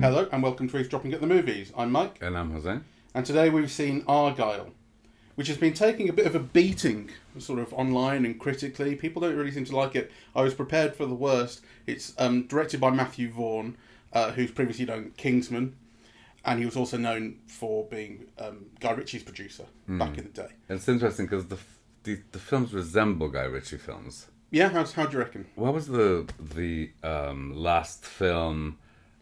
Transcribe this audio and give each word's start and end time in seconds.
Hello 0.00 0.28
and 0.32 0.42
welcome 0.42 0.68
to 0.68 0.76
Eavesdropping 0.78 1.14
at 1.14 1.20
the 1.20 1.28
Movies. 1.28 1.72
I'm 1.76 1.92
Mike, 1.92 2.18
And 2.20 2.36
I'm 2.36 2.50
José. 2.52 2.82
and 3.14 3.24
today 3.24 3.48
we've 3.50 3.70
seen 3.70 4.02
Argylle, 4.02 4.72
which 5.36 5.46
has 5.46 5.56
been 5.56 5.74
taking 5.74 6.08
a 6.08 6.12
bit 6.12 6.26
of 6.26 6.34
a 6.34 6.40
beating, 6.40 7.10
sort 7.38 7.60
of 7.60 7.72
online 7.72 8.24
and 8.24 8.40
critically. 8.40 8.96
People 8.96 9.22
don't 9.22 9.36
really 9.36 9.52
seem 9.52 9.64
to 9.66 9.76
like 9.76 9.94
it. 9.94 10.10
I 10.34 10.42
was 10.42 10.54
prepared 10.54 10.96
for 10.96 11.06
the 11.06 11.14
worst. 11.14 11.60
It's 11.86 12.12
um, 12.18 12.48
directed 12.48 12.80
by 12.80 12.90
Matthew 12.90 13.30
Vaughn, 13.30 13.76
uh, 14.12 14.32
who's 14.32 14.50
previously 14.50 14.86
done 14.86 15.12
Kingsman, 15.16 15.76
and 16.44 16.58
he 16.58 16.64
was 16.66 16.76
also 16.76 16.96
known 16.96 17.36
for 17.46 17.84
being 17.84 18.26
um, 18.40 18.66
Guy 18.80 18.90
Ritchie's 18.90 19.22
producer 19.22 19.66
back 19.86 20.18
in 20.18 20.24
the 20.24 20.30
day. 20.42 20.48
It's 20.68 20.88
interesting 20.88 21.26
because 21.26 21.46
the, 21.46 21.54
f- 21.56 21.78
the 22.04 22.20
the 22.32 22.38
films 22.38 22.72
resemble 22.72 23.28
Guy 23.28 23.44
Ritchie 23.44 23.78
films. 23.78 24.26
Yeah, 24.50 24.68
how's, 24.70 24.94
how 24.94 25.06
do 25.06 25.12
you 25.12 25.18
reckon? 25.20 25.46
What 25.54 25.74
was 25.74 25.86
the 25.86 26.28
the 26.38 26.90
um, 27.04 27.54
last 27.54 28.04
film, 28.04 28.78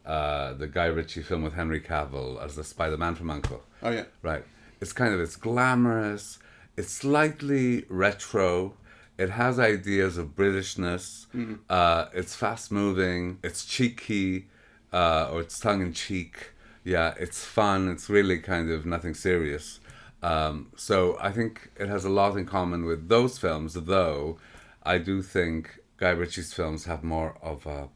uh, 0.07 0.55
the 0.55 0.67
Guy 0.67 0.87
Ritchie 0.87 1.23
film 1.23 1.43
with 1.43 1.55
Henry 1.55 1.81
Cavill 1.81 2.43
as 2.43 2.55
the 2.57 2.65
Spider-Man 2.65 3.15
from 3.15 3.31
Uncle? 3.31 3.63
Oh 3.83 3.91
yeah, 3.91 4.05
Right. 4.23 4.45
It's 4.81 4.93
kind 4.93 5.13
of 5.13 5.21
it's 5.21 5.37
glamorous. 5.37 6.39
It's 6.77 6.93
slightly 6.93 7.85
retro. 7.89 8.75
It 9.19 9.31
has 9.31 9.59
ideas 9.59 10.17
of 10.17 10.37
Britishness. 10.37 11.27
Uh, 11.69 12.07
it's 12.15 12.37
fast 12.37 12.71
moving. 12.71 13.39
It's 13.43 13.65
cheeky, 13.65 14.47
uh, 14.93 15.31
or 15.33 15.41
it's 15.41 15.59
tongue 15.59 15.83
in 15.83 15.93
cheek. 15.93 16.53
Yeah, 16.85 17.15
it's 17.19 17.45
fun. 17.45 17.89
It's 17.89 18.09
really 18.09 18.39
kind 18.39 18.71
of 18.71 18.87
nothing 18.87 19.15
serious. 19.15 19.81
Um, 20.23 20.73
so 20.77 21.17
I 21.21 21.31
think 21.31 21.71
it 21.79 21.89
has 21.89 22.05
a 22.05 22.09
lot 22.09 22.37
in 22.37 22.45
common 22.45 22.85
with 22.85 23.09
those 23.09 23.39
films, 23.39 23.75
though 23.75 24.39
I 24.83 24.99
do 24.99 25.23
think 25.23 25.79
Guy 25.97 26.11
Ritchie's 26.11 26.53
films 26.53 26.87
have 26.87 27.05
more 27.05 27.37
of 27.43 27.67
a 27.67 27.89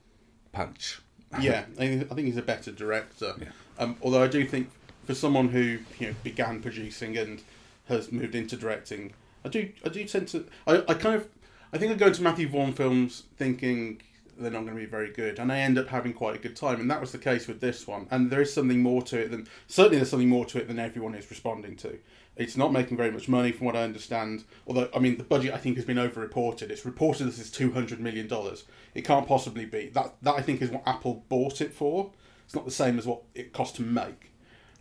punch. 0.53 1.01
yeah. 1.41 1.65
I 1.79 1.87
think 1.87 2.27
he's 2.27 2.37
a 2.37 2.43
better 2.43 2.71
director. 2.71 3.35
Um, 3.79 3.97
although 4.03 4.23
I 4.23 4.29
do 4.29 4.45
think 4.45 4.71
for 5.05 5.15
someone 5.15 5.49
who 5.49 5.79
you 5.99 6.09
know 6.09 6.15
began 6.23 6.61
producing 6.61 7.17
and 7.17 7.43
has 7.89 8.13
moved 8.13 8.35
into 8.35 8.57
directing, 8.57 9.15
I 9.45 9.49
do 9.49 9.73
I 9.85 9.89
do 9.89 10.05
tend 10.05 10.29
to 10.29 10.45
I, 10.67 10.83
I 10.89 10.95
kind 10.95 11.17
of 11.17 11.29
I 11.73 11.79
think 11.79 11.93
I 11.93 11.95
go 11.95 12.07
into 12.09 12.23
Matthew 12.23 12.49
Vaughn 12.49 12.73
films 12.73 13.25
thinking 13.37 14.03
they're 14.39 14.51
not 14.51 14.63
going 14.63 14.75
to 14.75 14.81
be 14.81 14.87
very 14.87 15.13
good, 15.13 15.39
and 15.39 15.53
I 15.53 15.59
end 15.59 15.79
up 15.79 15.89
having 15.89 16.13
quite 16.13 16.37
a 16.37 16.39
good 16.39 16.57
time, 16.57 16.81
and 16.81 16.91
that 16.91 17.01
was 17.01 17.13
the 17.13 17.19
case 17.19 17.47
with 17.47 17.61
this 17.61 17.87
one. 17.87 18.07
And 18.11 18.31
there 18.31 18.41
is 18.41 18.53
something 18.53 18.81
more 18.81 19.03
to 19.03 19.19
it 19.19 19.31
than 19.31 19.47
certainly 19.67 19.99
there's 19.99 20.11
something 20.11 20.29
more 20.29 20.47
to 20.47 20.59
it 20.59 20.69
than 20.69 20.79
everyone 20.79 21.15
is 21.15 21.31
responding 21.31 21.77
to. 21.77 21.99
It's 22.35 22.57
not 22.57 22.73
making 22.73 22.97
very 22.97 23.11
much 23.11 23.29
money, 23.29 23.53
from 23.53 23.67
what 23.67 23.77
I 23.77 23.83
understand. 23.83 24.45
Although, 24.67 24.89
I 24.97 25.01
mean, 25.01 25.19
the 25.19 25.25
budget 25.25 25.53
I 25.53 25.59
think 25.59 25.77
has 25.77 25.85
been 25.85 25.99
over-reported. 25.99 26.71
It's 26.71 26.87
reported 26.87 27.27
this 27.27 27.39
is 27.39 27.51
two 27.51 27.73
hundred 27.73 28.01
million 28.01 28.27
dollars. 28.27 28.65
It 28.95 29.05
can't 29.05 29.29
possibly 29.29 29.67
be 29.67 29.91
that. 29.91 30.15
That 30.23 30.37
I 30.37 30.41
think 30.41 30.63
is 30.63 30.71
what 30.71 30.83
Apple 30.87 31.25
bought 31.29 31.61
it 31.61 31.75
for. 31.75 32.11
It's 32.47 32.55
not 32.55 32.65
the 32.65 32.71
same 32.71 32.99
as 32.99 33.07
what 33.07 33.23
it 33.35 33.53
cost 33.53 33.77
to 33.77 33.83
make. 33.83 34.33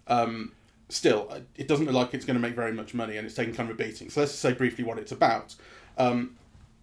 Um, 0.07 0.53
still, 0.87 1.29
it 1.57 1.67
doesn't 1.67 1.85
look 1.85 1.95
like 1.95 2.13
it's 2.13 2.25
going 2.25 2.35
to 2.35 2.41
make 2.41 2.55
very 2.55 2.71
much 2.71 2.93
money, 2.93 3.17
and 3.17 3.25
it's 3.25 3.35
taking 3.35 3.53
kind 3.53 3.69
of 3.69 3.75
a 3.75 3.83
beating. 3.83 4.09
So 4.09 4.21
let's 4.21 4.31
say 4.33 4.53
briefly 4.53 4.85
what 4.85 4.97
it's 4.97 5.11
about. 5.11 5.55
Um, 5.97 6.37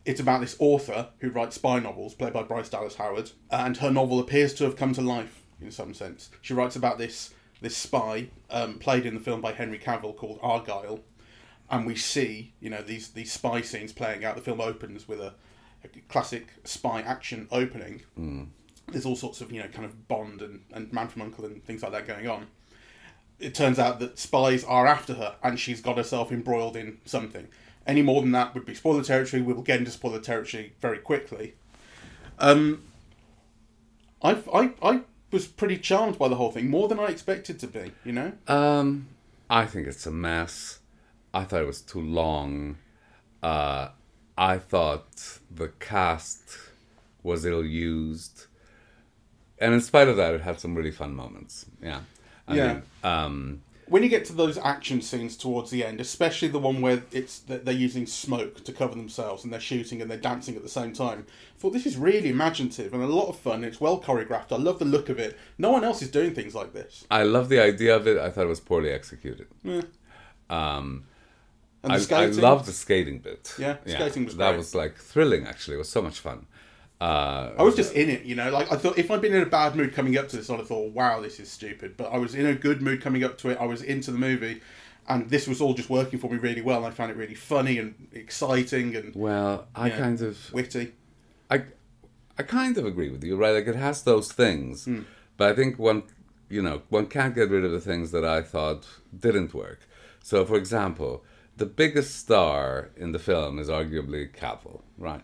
it's 0.09 0.21
about 0.21 0.41
this 0.41 0.57
author 0.59 1.09
who 1.19 1.29
writes 1.29 1.57
spy 1.57 1.79
novels, 1.79 2.15
played 2.15 2.33
by 2.33 2.43
Bryce 2.43 2.71
Dallas 2.71 2.95
Howard, 2.95 3.31
and 3.51 3.77
her 3.77 3.91
novel 3.91 4.19
appears 4.19 4.55
to 4.55 4.65
have 4.65 4.75
come 4.75 4.95
to 4.95 5.03
life 5.03 5.43
in 5.61 5.71
some 5.71 5.93
sense. 5.93 6.31
She 6.41 6.55
writes 6.55 6.77
about 6.77 6.97
this 6.97 7.35
this 7.61 7.77
spy, 7.77 8.29
um, 8.49 8.79
played 8.79 9.05
in 9.05 9.15
the 9.15 9.21
film 9.21 9.43
by 9.43 9.53
Henry 9.53 9.79
Cavill, 9.79 10.17
called 10.17 10.41
Argylle, 10.41 11.01
and 11.71 11.87
we 11.87 11.95
see 11.95 12.55
you 12.59 12.71
know 12.71 12.81
these 12.81 13.11
these 13.11 13.31
spy 13.31 13.61
scenes 13.61 13.93
playing 13.93 14.25
out. 14.25 14.35
The 14.35 14.41
film 14.41 14.63
opens 14.63 15.07
with 15.07 15.21
a, 15.21 15.35
a 15.85 15.89
classic 16.09 16.55
spy 16.65 17.03
action 17.03 17.47
opening. 17.53 18.01
There's 18.91 19.05
all 19.05 19.17
sorts 19.17 19.43
of 19.43 19.53
you 19.53 19.61
know 19.61 19.69
kind 19.69 19.85
of 19.85 20.09
Bond 20.09 20.41
and, 20.41 20.63
and 20.73 20.91
Man 20.91 21.09
from 21.09 21.21
Uncle 21.21 21.45
and 21.45 21.63
things 21.63 21.83
like 21.83 21.93
that 21.93 22.07
going 22.07 22.27
on. 22.27 22.47
It 23.39 23.55
turns 23.55 23.79
out 23.79 24.01
that 24.01 24.19
spies 24.19 24.65
are 24.65 24.87
after 24.87 25.13
her, 25.13 25.37
and 25.43 25.61
she's 25.61 25.83
got 25.83 25.99
herself 25.99 26.33
embroiled 26.33 26.77
in 26.77 26.99
something. 27.05 27.47
Any 27.89 28.03
more 28.03 28.21
than 28.21 28.33
that 28.33 28.55
would 28.55 28.67
be 28.67 28.75
spoiler 28.75 29.03
territory. 29.03 29.41
We 29.43 29.55
will 29.55 29.63
get 29.63 29.79
into 29.79 29.91
spoiler 29.91 30.21
territory 30.21 30.75
very 30.81 30.99
quickly. 30.99 31.55
Um, 32.39 32.83
I 34.23 34.33
I 34.53 34.73
I 34.83 35.01
was 35.33 35.47
pretty 35.47 35.79
charmed 35.79 36.19
by 36.19 36.29
the 36.29 36.37
whole 36.37 36.53
thing, 36.53 36.69
more 36.69 36.87
than 36.87 37.01
I 37.01 37.07
expected 37.07 37.59
to 37.61 37.67
be. 37.67 37.93
You 38.05 38.13
know. 38.13 38.33
Um, 38.47 39.09
I 39.49 39.65
think 39.65 39.87
it's 39.87 40.07
a 40.07 40.11
mess. 40.11 40.81
I 41.33 41.45
thought 41.45 41.63
it 41.63 41.67
was 41.67 41.81
too 41.81 42.01
long. 42.03 42.77
Uh, 43.43 43.89
I 44.37 44.59
thought 44.59 45.39
the 45.51 45.69
cast 45.81 46.43
was 47.23 47.47
ill 47.47 47.65
used, 47.65 48.47
and 49.59 49.73
in 49.73 49.81
spite 49.81 50.09
of 50.09 50.17
that, 50.19 50.35
it 50.35 50.43
had 50.43 50.61
some 50.61 50.75
really 50.75 50.91
fun 50.91 51.15
moments. 51.15 51.65
Yeah, 51.83 52.01
I 52.47 52.55
Yeah. 52.55 52.67
mean, 52.75 52.83
um, 53.03 53.63
when 53.89 54.03
you 54.03 54.09
get 54.09 54.25
to 54.27 54.33
those 54.33 54.59
action 54.59 55.01
scenes 55.03 55.37
towards 55.37 55.71
the 55.71 55.85
end, 55.85 56.01
especially 56.01 56.49
the 56.49 56.59
one 56.59 56.81
where 56.81 57.03
it's 57.13 57.39
that 57.41 57.65
they're 57.65 57.75
using 57.75 58.07
smoke 58.07 58.65
to 58.65 58.73
cover 58.73 58.95
themselves 58.95 59.45
and 59.45 59.53
they're 59.53 59.61
shooting 59.61 60.01
and 60.03 60.11
they're 60.11 60.19
dancing 60.19 60.57
at 60.57 60.63
the 60.63 60.69
same 60.69 60.93
time, 60.93 61.27
I 61.57 61.61
thought 61.61 61.73
this 61.73 61.87
is 61.87 61.97
really 61.97 62.29
imaginative 62.29 62.93
and 62.95 63.03
a 63.03 63.07
lot 63.07 63.29
of 63.29 63.39
fun. 63.39 63.65
It's 63.65 63.81
well 63.81 64.01
choreographed. 64.01 64.53
I 64.53 64.57
love 64.57 64.79
the 64.79 64.85
look 64.85 65.09
of 65.09 65.19
it. 65.19 65.39
No 65.59 65.71
one 65.71 65.85
else 65.85 66.03
is 66.03 66.11
doing 66.11 66.35
things 66.35 66.55
like 66.55 66.73
this. 66.73 67.07
I 67.11 67.23
love 67.23 67.49
the 67.49 67.61
idea 67.61 67.97
of 67.97 68.07
it. 68.07 68.19
I 68.19 68.31
thought 68.31 68.45
it 68.45 68.49
was 68.49 68.61
poorly 68.61 68.91
executed. 68.91 69.47
Yeah. 69.63 69.83
Um, 70.51 71.05
And 71.83 71.93
the 71.95 72.17
I, 72.17 72.23
I 72.25 72.27
love 72.27 72.67
the 72.67 72.73
skating 72.73 73.19
bit. 73.21 73.55
Yeah, 73.59 73.77
skating 73.87 74.25
was 74.25 74.37
that 74.37 74.51
great. 74.51 74.59
was 74.59 74.75
like 74.75 74.97
thrilling. 74.97 75.47
Actually, 75.47 75.75
it 75.75 75.79
was 75.79 75.89
so 75.89 76.03
much 76.03 76.19
fun. 76.19 76.47
Uh, 77.01 77.53
I 77.57 77.63
was 77.63 77.77
just 77.77 77.95
in 77.95 78.09
it, 78.11 78.25
you 78.25 78.35
know. 78.35 78.51
Like 78.51 78.73
I 78.73 78.77
thought, 78.77 78.99
if 78.99 79.11
I'd 79.11 79.21
been 79.21 79.35
in 79.35 79.43
a 79.43 79.47
bad 79.47 79.77
mood 79.77 79.95
coming 79.95 80.17
up 80.19 80.29
to 80.31 80.37
this, 80.37 80.51
I'd 80.51 80.59
have 80.59 80.67
thought, 80.69 80.93
"Wow, 80.93 81.21
this 81.21 81.39
is 81.39 81.49
stupid." 81.51 81.97
But 81.97 82.13
I 82.13 82.19
was 82.19 82.35
in 82.35 82.45
a 82.47 82.55
good 82.55 82.83
mood 82.83 83.01
coming 83.01 83.23
up 83.23 83.39
to 83.39 83.51
it. 83.51 83.59
I 83.61 83.67
was 83.67 83.83
into 83.83 84.11
the 84.11 84.19
movie, 84.19 84.61
and 85.09 85.31
this 85.31 85.47
was 85.47 85.61
all 85.61 85.75
just 85.75 85.89
working 85.89 86.19
for 86.19 86.29
me 86.29 86.39
really 86.39 86.61
well. 86.61 86.79
And 86.79 86.87
I 86.87 86.91
found 86.91 87.13
it 87.13 87.17
really 87.17 87.37
funny 87.37 87.79
and 87.79 88.09
exciting 88.13 88.97
and 88.97 89.15
well, 89.15 89.69
I 89.77 89.89
Yeah. 89.89 89.99
kind 89.99 90.21
of 90.23 90.53
witty. 90.53 90.93
I, 91.49 91.63
I 92.37 92.43
kind 92.43 92.77
of 92.77 92.85
agree 92.85 93.11
with 93.11 93.23
you, 93.23 93.37
right? 93.37 93.53
Like 93.55 93.69
it 93.69 93.77
has 93.77 94.03
those 94.03 94.33
things, 94.33 94.85
Hmm. 94.85 95.03
but 95.37 95.53
I 95.53 95.55
think 95.55 95.79
one, 95.79 96.03
you 96.51 96.63
know, 96.63 96.83
one 96.89 97.07
can't 97.07 97.35
get 97.35 97.49
rid 97.49 97.65
of 97.65 97.71
the 97.71 97.81
things 97.81 98.11
that 98.11 98.25
I 98.25 98.43
thought 98.43 98.87
didn't 99.19 99.55
work. 99.55 99.81
So, 100.23 100.45
for 100.45 100.57
example, 100.57 101.25
the 101.57 101.65
biggest 101.67 102.17
star 102.17 102.91
in 102.97 103.13
the 103.13 103.19
film 103.19 103.59
is 103.59 103.69
arguably 103.69 104.31
Cavill, 104.31 104.83
right, 104.99 105.23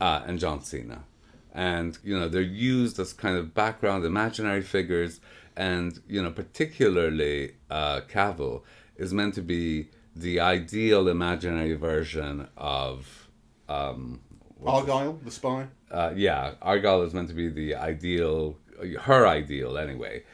uh, 0.00 0.22
and 0.26 0.38
John 0.38 0.62
Cena, 0.62 1.04
and 1.52 1.98
you 2.04 2.18
know 2.18 2.28
they're 2.28 2.42
used 2.42 2.98
as 2.98 3.12
kind 3.12 3.36
of 3.36 3.54
background 3.54 4.04
imaginary 4.04 4.62
figures, 4.62 5.20
and 5.56 6.00
you 6.08 6.22
know 6.22 6.30
particularly 6.30 7.54
uh, 7.70 8.00
Cavill 8.08 8.62
is 8.96 9.12
meant 9.12 9.34
to 9.34 9.42
be 9.42 9.88
the 10.14 10.40
ideal 10.40 11.08
imaginary 11.08 11.74
version 11.74 12.48
of. 12.56 13.28
Um, 13.68 14.20
Argylle, 14.64 15.22
the 15.22 15.30
spy. 15.30 15.66
uh, 15.90 16.12
yeah, 16.16 16.52
Argylle 16.62 17.06
is 17.06 17.14
meant 17.14 17.28
to 17.28 17.34
be 17.34 17.48
the 17.48 17.74
ideal, 17.74 18.56
her 19.02 19.26
ideal 19.26 19.76
anyway. 19.76 20.24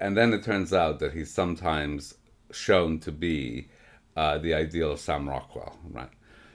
And 0.00 0.16
then 0.16 0.32
it 0.34 0.42
turns 0.42 0.72
out 0.72 0.98
that 1.00 1.14
he's 1.14 1.32
sometimes 1.32 2.14
shown 2.52 2.98
to 3.00 3.12
be 3.12 3.68
uh, 4.16 4.38
the 4.38 4.54
ideal 4.54 4.92
of 4.92 5.00
Sam 5.00 5.28
Rockwell, 5.28 5.78
right? 5.90 6.10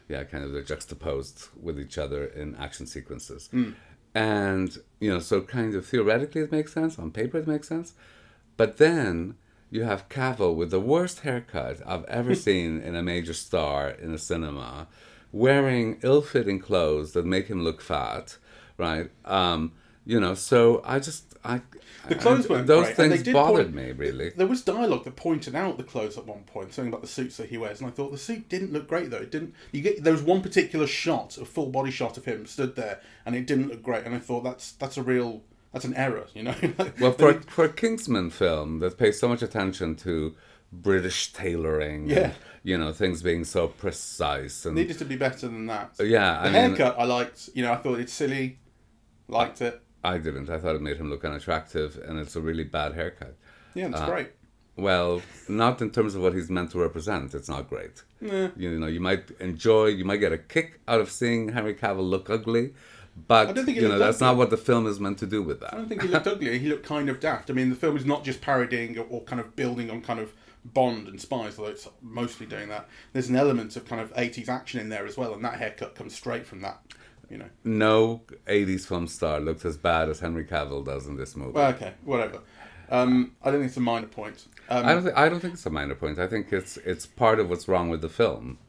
Yeah, 0.08 0.24
kind 0.24 0.44
of 0.44 0.52
they're 0.52 0.62
juxtaposed 0.62 1.50
with 1.60 1.80
each 1.80 1.98
other 1.98 2.26
in 2.26 2.56
action 2.58 2.86
sequences. 2.86 3.50
And, 4.14 4.78
you 5.00 5.10
know, 5.12 5.20
so 5.20 5.42
kind 5.42 5.76
of 5.76 5.86
theoretically 5.86 6.42
it 6.42 6.52
makes 6.52 6.74
sense, 6.74 6.98
on 6.98 7.12
paper 7.12 7.38
it 7.38 7.48
makes 7.48 7.68
sense. 7.68 7.94
But 8.56 8.78
then 8.78 9.36
you 9.70 9.84
have 9.84 10.08
Cavill 10.10 10.56
with 10.56 10.72
the 10.72 10.80
worst 10.80 11.22
haircut 11.22 11.82
I've 11.86 12.06
ever 12.06 12.36
seen 12.48 12.82
in 12.82 12.96
a 12.96 13.04
major 13.04 13.34
star 13.34 13.90
in 13.90 14.14
a 14.14 14.18
cinema, 14.18 14.88
wearing 15.32 16.00
ill-fitting 16.02 16.60
clothes 16.60 17.12
that 17.12 17.26
make 17.26 17.48
him 17.48 17.64
look 17.64 17.82
fat, 17.82 18.38
right? 18.78 19.10
Um, 19.26 19.74
you 20.06 20.20
know, 20.20 20.34
so 20.36 20.82
I 20.86 21.00
just 21.00 21.36
I 21.44 21.62
The 22.08 22.16
clothes 22.16 22.46
I- 22.46 22.50
weren't 22.54 22.68
those 22.68 22.86
great, 22.86 22.96
things 22.96 23.24
bothered 23.34 23.74
point- 23.74 23.76
me 23.76 23.92
really. 23.92 24.30
There 24.36 24.48
was 24.48 24.62
dialogue 24.62 25.04
that 25.06 25.16
pointed 25.16 25.56
out 25.56 25.78
the 25.78 25.84
clothes 25.84 26.18
at 26.18 26.26
one 26.26 26.44
point, 26.44 26.74
something 26.74 26.90
about 26.92 27.02
the 27.02 27.08
suits 27.08 27.38
that 27.38 27.50
he 27.50 27.58
wears, 27.58 27.80
and 27.82 27.88
I 27.90 27.92
thought 27.92 28.12
the 28.12 28.18
suit 28.18 28.48
didn't 28.50 28.72
look 28.74 28.88
great 28.88 29.10
though. 29.12 29.18
It 29.18 29.32
didn't. 29.32 29.54
You 29.72 29.82
get 29.82 30.04
there 30.04 30.14
was 30.14 30.22
one 30.24 30.42
particular 30.42 30.88
shot, 30.88 31.38
a 31.38 31.46
full 31.46 31.68
body 31.68 31.92
shot 31.92 32.18
of 32.18 32.26
him 32.26 32.46
stood 32.46 32.76
there, 32.76 33.00
and 33.26 33.36
it 33.36 33.46
didn't 33.48 33.70
look 33.70 33.84
great. 33.84 34.06
And 34.06 34.14
I 34.16 34.20
thought 34.20 34.44
that's 34.44 34.72
that's 34.74 34.98
a 34.98 35.04
real 35.04 35.42
that's 35.74 35.86
an 35.86 35.94
error, 35.96 36.26
you 36.34 36.44
know. 36.44 36.56
Well, 37.02 37.12
for 37.12 37.30
a, 37.32 37.42
for 37.42 37.66
a 37.66 37.70
Kingsman 37.74 38.30
film 38.30 38.80
that 38.80 38.98
pays 38.98 39.20
so 39.20 39.28
much 39.28 39.42
attention 39.42 39.96
to 39.98 40.34
British 40.72 41.34
tailoring, 41.34 42.10
Yeah. 42.10 42.18
and, 42.18 42.34
you 42.64 42.78
know, 42.78 42.92
things 42.94 43.22
being 43.22 43.44
so 43.44 43.68
precise 43.68 44.66
and 44.66 44.76
needed 44.76 44.98
to 45.00 45.06
be 45.06 45.16
better 45.18 45.48
than 45.48 45.66
that. 45.68 45.96
yeah, 46.00 46.34
The 46.34 46.40
I 46.40 46.44
mean, 46.46 46.54
haircut 46.76 46.96
I 47.00 47.04
liked. 47.04 47.50
You 47.54 47.64
know, 47.64 47.74
I 47.74 47.78
thought 47.78 48.00
it's 48.00 48.14
silly. 48.14 48.60
Liked 49.28 49.62
it. 49.62 49.82
I 50.06 50.18
didn't. 50.18 50.50
I 50.50 50.58
thought 50.60 50.76
it 50.76 50.82
made 50.82 50.98
him 50.98 51.10
look 51.10 51.24
unattractive, 51.26 51.98
and 52.08 52.20
it's 52.20 52.36
a 52.36 52.42
really 52.42 52.64
bad 52.64 52.94
haircut. 52.94 53.36
Yeah, 53.74 53.88
that's 53.90 54.02
Uh, 54.02 54.06
great. 54.14 54.30
Well, 54.78 55.22
not 55.48 55.82
in 55.82 55.90
terms 55.90 56.16
of 56.16 56.22
what 56.22 56.34
he's 56.34 56.50
meant 56.50 56.72
to 56.72 56.80
represent. 56.80 57.34
It's 57.34 57.48
not 57.50 57.70
great. 57.70 58.04
Yeah. 58.22 58.50
You 58.58 58.78
know, 58.80 58.88
you 58.88 59.00
might 59.00 59.32
enjoy, 59.40 59.86
you 59.88 60.04
might 60.06 60.18
get 60.18 60.34
a 60.34 60.38
kick 60.38 60.82
out 60.88 61.00
of 61.00 61.10
seeing 61.12 61.50
Henry 61.50 61.74
Cavill 61.74 62.10
look 62.10 62.30
ugly, 62.30 62.74
but 63.28 63.48
I 63.50 63.54
don't 63.54 63.66
think 63.66 63.78
you 63.78 63.88
know 63.88 63.98
that's 63.98 64.18
ugly. 64.18 64.28
not 64.28 64.38
what 64.38 64.50
the 64.50 64.58
film 64.58 64.86
is 64.86 65.00
meant 65.00 65.18
to 65.20 65.26
do 65.26 65.42
with 65.42 65.62
that. 65.62 65.74
I 65.74 65.78
don't 65.78 65.88
think 65.88 66.02
he 66.02 66.10
looked 66.10 66.28
ugly. 66.28 66.60
He 66.60 66.68
looked 66.68 66.86
kind 66.86 67.08
of 67.10 67.20
daft. 67.22 67.50
I 67.50 67.54
mean, 67.54 67.70
the 67.70 67.76
film 67.78 67.96
is 67.96 68.06
not 68.06 68.26
just 68.26 68.42
parodying 68.42 68.98
or 69.00 69.24
kind 69.24 69.40
of 69.40 69.56
building 69.56 69.90
on 69.90 70.02
kind 70.02 70.20
of 70.20 70.34
Bond 70.66 71.08
and 71.08 71.22
spies, 71.22 71.60
although 71.60 71.70
it's 71.70 71.88
mostly 72.02 72.48
doing 72.48 72.70
that. 72.70 72.90
There's 73.14 73.30
an 73.30 73.36
element 73.36 73.76
of 73.76 73.86
kind 73.86 74.02
of 74.02 74.12
80s 74.16 74.50
action 74.50 74.80
in 74.80 74.90
there 74.90 75.06
as 75.06 75.16
well, 75.16 75.34
and 75.36 75.46
that 75.46 75.60
haircut 75.60 75.94
comes 75.94 76.16
straight 76.16 76.48
from 76.48 76.62
that. 76.62 76.80
You 77.30 77.38
know. 77.40 77.50
No 77.64 78.22
'80s 78.48 78.86
film 78.88 79.08
star 79.08 79.40
looked 79.40 79.66
as 79.66 79.78
bad 79.78 80.10
as 80.10 80.20
Henry 80.20 80.46
Cavill 80.46 80.86
does 80.86 81.08
in 81.08 81.16
this 81.18 81.36
movie. 81.36 81.52
Well, 81.54 81.72
okay, 81.74 81.94
whatever. 82.04 82.40
Um, 82.90 83.32
I 83.44 83.50
don't 83.50 83.60
think 83.62 83.70
it's 83.70 83.78
a 83.78 83.82
minor 83.82 84.08
point. 84.08 84.46
Um, 84.70 84.86
I 84.86 84.94
don't. 84.94 85.04
Th- 85.04 85.16
I 85.16 85.30
don't 85.30 85.40
think 85.40 85.54
it's 85.56 85.66
a 85.66 85.70
minor 85.72 85.96
point. 85.96 86.20
I 86.20 86.28
think 86.28 86.54
it's 86.54 86.78
it's 86.78 87.06
part 87.06 87.40
of 87.40 87.50
what's 87.50 87.68
wrong 87.68 87.90
with 87.90 88.02
the 88.02 88.10
film. 88.10 88.60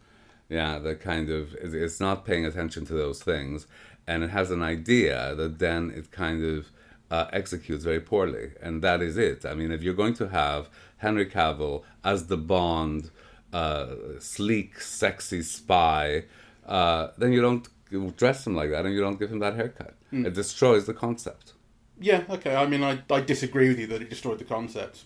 Yeah, 0.49 0.79
the 0.79 0.95
kind 0.95 1.29
of 1.29 1.55
it's- 1.57 1.75
it's 1.75 2.01
not 2.01 2.25
paying 2.25 2.47
attention 2.47 2.87
to 2.87 2.95
those 2.95 3.23
things, 3.23 3.67
and 4.07 4.23
it 4.23 4.31
has 4.31 4.51
an 4.51 4.63
idea 4.63 5.35
that 5.35 5.59
then 5.59 5.91
it 5.91 6.11
kind 6.13 6.43
of 6.45 6.71
uh, 7.11 7.27
executes 7.33 7.85
very 7.85 8.01
poorly, 8.01 8.53
and 8.63 8.81
that 8.83 9.03
is 9.03 9.17
it. 9.17 9.45
I 9.45 9.55
mean, 9.55 9.71
if 9.71 9.83
you're 9.83 9.95
going 10.03 10.15
to 10.15 10.29
have 10.29 10.69
Henry 10.99 11.27
Cavill 11.27 11.83
as 12.03 12.27
the 12.29 12.37
Bond, 12.39 13.11
uh, 13.53 13.87
sleek, 14.19 14.81
sexy 14.81 15.43
spy, 15.43 16.25
uh, 16.67 17.09
then 17.19 17.33
you 17.33 17.41
don't 17.43 17.69
dress 18.17 18.47
him 18.47 18.55
like 18.55 18.71
that, 18.71 18.85
and 18.85 18.95
you 18.95 19.01
don't 19.01 19.19
give 19.19 19.31
him 19.31 19.39
that 19.41 19.55
haircut. 19.55 19.95
It 20.13 20.35
destroys 20.35 20.87
the 20.87 20.95
concept. 20.95 21.53
Yeah, 22.01 22.25
okay. 22.29 22.55
I 22.55 22.67
mean, 22.67 22.83
I, 22.83 23.01
I 23.11 23.21
disagree 23.21 23.69
with 23.69 23.79
you 23.79 23.87
that 23.89 24.03
it 24.03 24.11
destroyed 24.11 24.39
the 24.39 24.45
concept, 24.45 25.05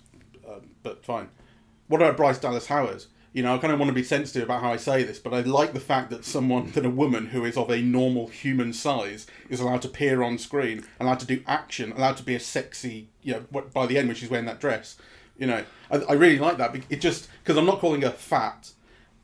uh, 0.49 0.61
but 0.83 1.05
fine. 1.05 1.29
What 1.89 2.01
about 2.01 2.17
Bryce 2.17 2.39
Dallas 2.39 2.67
Howard? 2.67 3.05
You 3.33 3.45
know, 3.45 3.55
I 3.55 3.59
kind 3.59 3.73
of 3.73 3.79
want 3.79 3.91
to 3.91 3.95
be 3.95 4.03
sensitive 4.03 4.43
about 4.45 4.61
how 4.63 4.73
I 4.73 4.77
say 4.77 5.05
this, 5.05 5.21
but 5.21 5.33
I 5.33 5.41
like 5.43 5.73
the 5.73 5.79
fact 5.81 6.11
that 6.11 6.25
someone, 6.25 6.73
that 6.73 6.85
a 6.85 6.91
woman 6.91 7.27
who 7.27 7.45
is 7.45 7.57
of 7.57 7.71
a 7.71 7.81
normal 7.81 8.27
human 8.27 8.73
size, 8.73 9.27
is 9.49 9.61
allowed 9.61 9.83
to 9.83 9.89
appear 9.89 10.23
on 10.23 10.37
screen, 10.37 10.85
allowed 10.99 11.21
to 11.21 11.27
do 11.27 11.43
action, 11.47 11.93
allowed 11.93 12.17
to 12.17 12.25
be 12.25 12.35
a 12.35 12.41
sexy, 12.41 13.09
you 13.23 13.35
know, 13.35 13.45
what- 13.51 13.73
by 13.73 13.87
the 13.87 13.99
end 13.99 14.09
when 14.09 14.17
she's 14.17 14.31
wearing 14.31 14.47
that 14.47 14.59
dress. 14.61 14.97
You 15.39 15.47
know, 15.47 15.65
I, 15.93 15.97
I 15.99 16.13
really 16.15 16.39
like 16.41 16.59
that. 16.59 16.75
It 16.91 17.01
just, 17.01 17.29
because 17.43 17.57
I'm 17.57 17.67
not 17.67 17.79
calling 17.79 18.03
her 18.03 18.11
fat, 18.11 18.73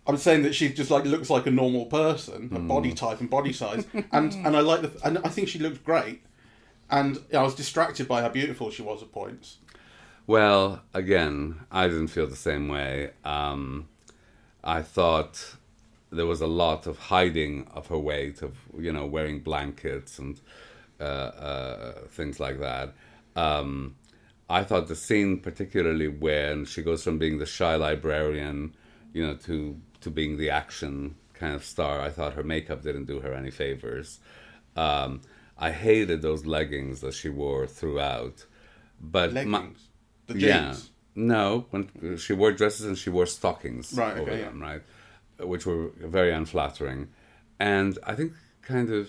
I'm 0.06 0.16
saying 0.16 0.42
that 0.42 0.54
she 0.54 0.72
just 0.72 0.90
like 0.90 1.04
looks 1.04 1.30
like 1.30 1.46
a 1.46 1.50
normal 1.50 1.86
person, 1.86 2.50
a 2.54 2.60
body 2.60 2.92
type 2.92 3.20
and 3.20 3.28
body 3.28 3.52
size, 3.52 3.84
and 4.12 4.32
and 4.44 4.56
I 4.56 4.60
like 4.60 4.82
the, 4.82 4.92
and 5.04 5.18
I 5.18 5.28
think 5.28 5.48
she 5.48 5.58
looks 5.58 5.78
great, 5.78 6.22
and 6.90 7.18
I 7.34 7.42
was 7.42 7.54
distracted 7.54 8.06
by 8.06 8.22
how 8.22 8.28
beautiful 8.28 8.70
she 8.70 8.82
was 8.82 9.02
at 9.02 9.10
points. 9.10 9.58
Well, 10.26 10.82
again, 10.92 11.60
I 11.70 11.88
didn't 11.88 12.08
feel 12.08 12.26
the 12.26 12.36
same 12.36 12.68
way. 12.68 13.10
Um, 13.24 13.88
I 14.62 14.82
thought 14.82 15.56
there 16.10 16.26
was 16.26 16.40
a 16.40 16.46
lot 16.46 16.86
of 16.86 16.98
hiding 16.98 17.68
of 17.74 17.88
her 17.88 17.98
weight, 17.98 18.42
of 18.42 18.56
you 18.78 18.92
know, 18.92 19.06
wearing 19.06 19.40
blankets 19.40 20.18
and 20.18 20.40
uh, 21.00 21.02
uh, 21.02 21.92
things 22.08 22.40
like 22.40 22.60
that. 22.60 22.94
Um, 23.34 23.96
I 24.48 24.62
thought 24.62 24.86
the 24.86 24.96
scene, 24.96 25.40
particularly 25.40 26.08
when 26.08 26.64
she 26.64 26.82
goes 26.82 27.02
from 27.02 27.18
being 27.18 27.38
the 27.38 27.46
shy 27.46 27.74
librarian, 27.74 28.74
you 29.12 29.26
know, 29.26 29.34
to 29.34 29.80
to 30.06 30.10
being 30.10 30.36
the 30.36 30.50
action 30.50 31.16
kind 31.34 31.54
of 31.58 31.64
star, 31.64 32.00
I 32.00 32.10
thought 32.16 32.34
her 32.34 32.42
makeup 32.44 32.80
didn't 32.82 33.06
do 33.06 33.18
her 33.24 33.32
any 33.34 33.50
favors. 33.50 34.08
Um, 34.76 35.20
I 35.58 35.70
hated 35.72 36.22
those 36.22 36.46
leggings 36.46 37.00
that 37.00 37.12
she 37.14 37.28
wore 37.28 37.66
throughout, 37.66 38.46
but 39.00 39.32
my- 39.34 39.40
Leggings, 39.44 39.80
the 40.28 40.34
jeans. 40.34 40.44
yeah. 40.44 40.74
No, 41.34 41.64
when 41.70 42.16
she 42.18 42.32
wore 42.34 42.52
dresses 42.52 42.84
and 42.86 42.96
she 43.02 43.10
wore 43.10 43.26
stockings 43.26 43.92
Right, 43.94 44.18
over 44.18 44.30
okay, 44.30 44.42
them, 44.42 44.60
right, 44.60 44.82
which 45.52 45.64
were 45.66 45.90
very 46.16 46.30
unflattering. 46.32 47.08
And 47.58 47.98
I 48.10 48.14
think 48.14 48.32
kind 48.62 48.90
of 48.98 49.04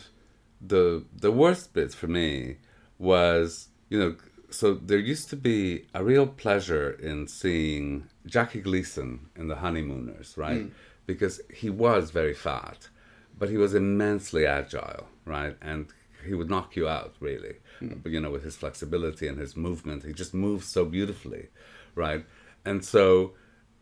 the 0.73 1.03
the 1.25 1.31
worst 1.43 1.73
bit 1.73 1.93
for 1.93 2.07
me 2.07 2.57
was, 2.97 3.67
you 3.89 3.99
know, 3.99 4.15
so 4.49 4.73
there 4.73 4.97
used 4.97 5.29
to 5.29 5.35
be 5.35 5.85
a 5.93 6.03
real 6.03 6.27
pleasure 6.27 6.91
in 6.91 7.27
seeing 7.27 8.07
Jackie 8.25 8.61
Gleason 8.61 9.29
in 9.35 9.47
The 9.47 9.57
Honeymooners, 9.57 10.37
right? 10.37 10.67
Because 11.05 11.41
he 11.53 11.69
was 11.69 12.11
very 12.11 12.33
fat, 12.33 12.89
but 13.37 13.49
he 13.49 13.57
was 13.57 13.73
immensely 13.73 14.45
agile, 14.45 15.07
right? 15.25 15.55
And 15.61 15.87
he 16.25 16.33
would 16.33 16.49
knock 16.49 16.75
you 16.75 16.87
out, 16.87 17.15
really. 17.19 17.55
But, 18.03 18.11
you 18.11 18.19
know, 18.19 18.31
with 18.31 18.43
his 18.43 18.55
flexibility 18.55 19.27
and 19.27 19.37
his 19.37 19.55
movement, 19.55 20.03
he 20.03 20.13
just 20.13 20.33
moves 20.33 20.67
so 20.67 20.83
beautifully, 20.85 21.49
right? 21.95 22.25
And 22.65 22.83
so 22.83 23.33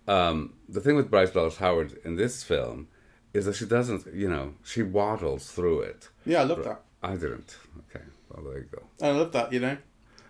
um, 0.08 0.54
the 0.68 0.82
thing 0.82 0.96
with 0.96 1.10
Bryce 1.10 1.32
Dallas 1.32 1.58
Howard 1.58 1.98
in 2.04 2.16
this 2.16 2.44
film 2.44 2.88
is 3.34 3.46
that 3.46 3.56
she 3.56 3.66
doesn't, 3.66 4.06
you 4.14 4.30
know, 4.30 4.54
she 4.64 4.84
waddles 4.84 5.50
through 5.52 5.82
it. 5.82 6.10
Yeah, 6.26 6.42
I 6.42 6.44
love 6.44 6.64
that. 6.64 6.82
I 7.02 7.14
didn't. 7.14 7.58
Okay, 7.90 8.06
well 8.30 8.44
there 8.46 8.60
you 8.60 8.70
go. 8.72 8.84
I 9.02 9.12
love 9.12 9.32
that. 9.34 9.52
You 9.52 9.60
know, 9.60 9.78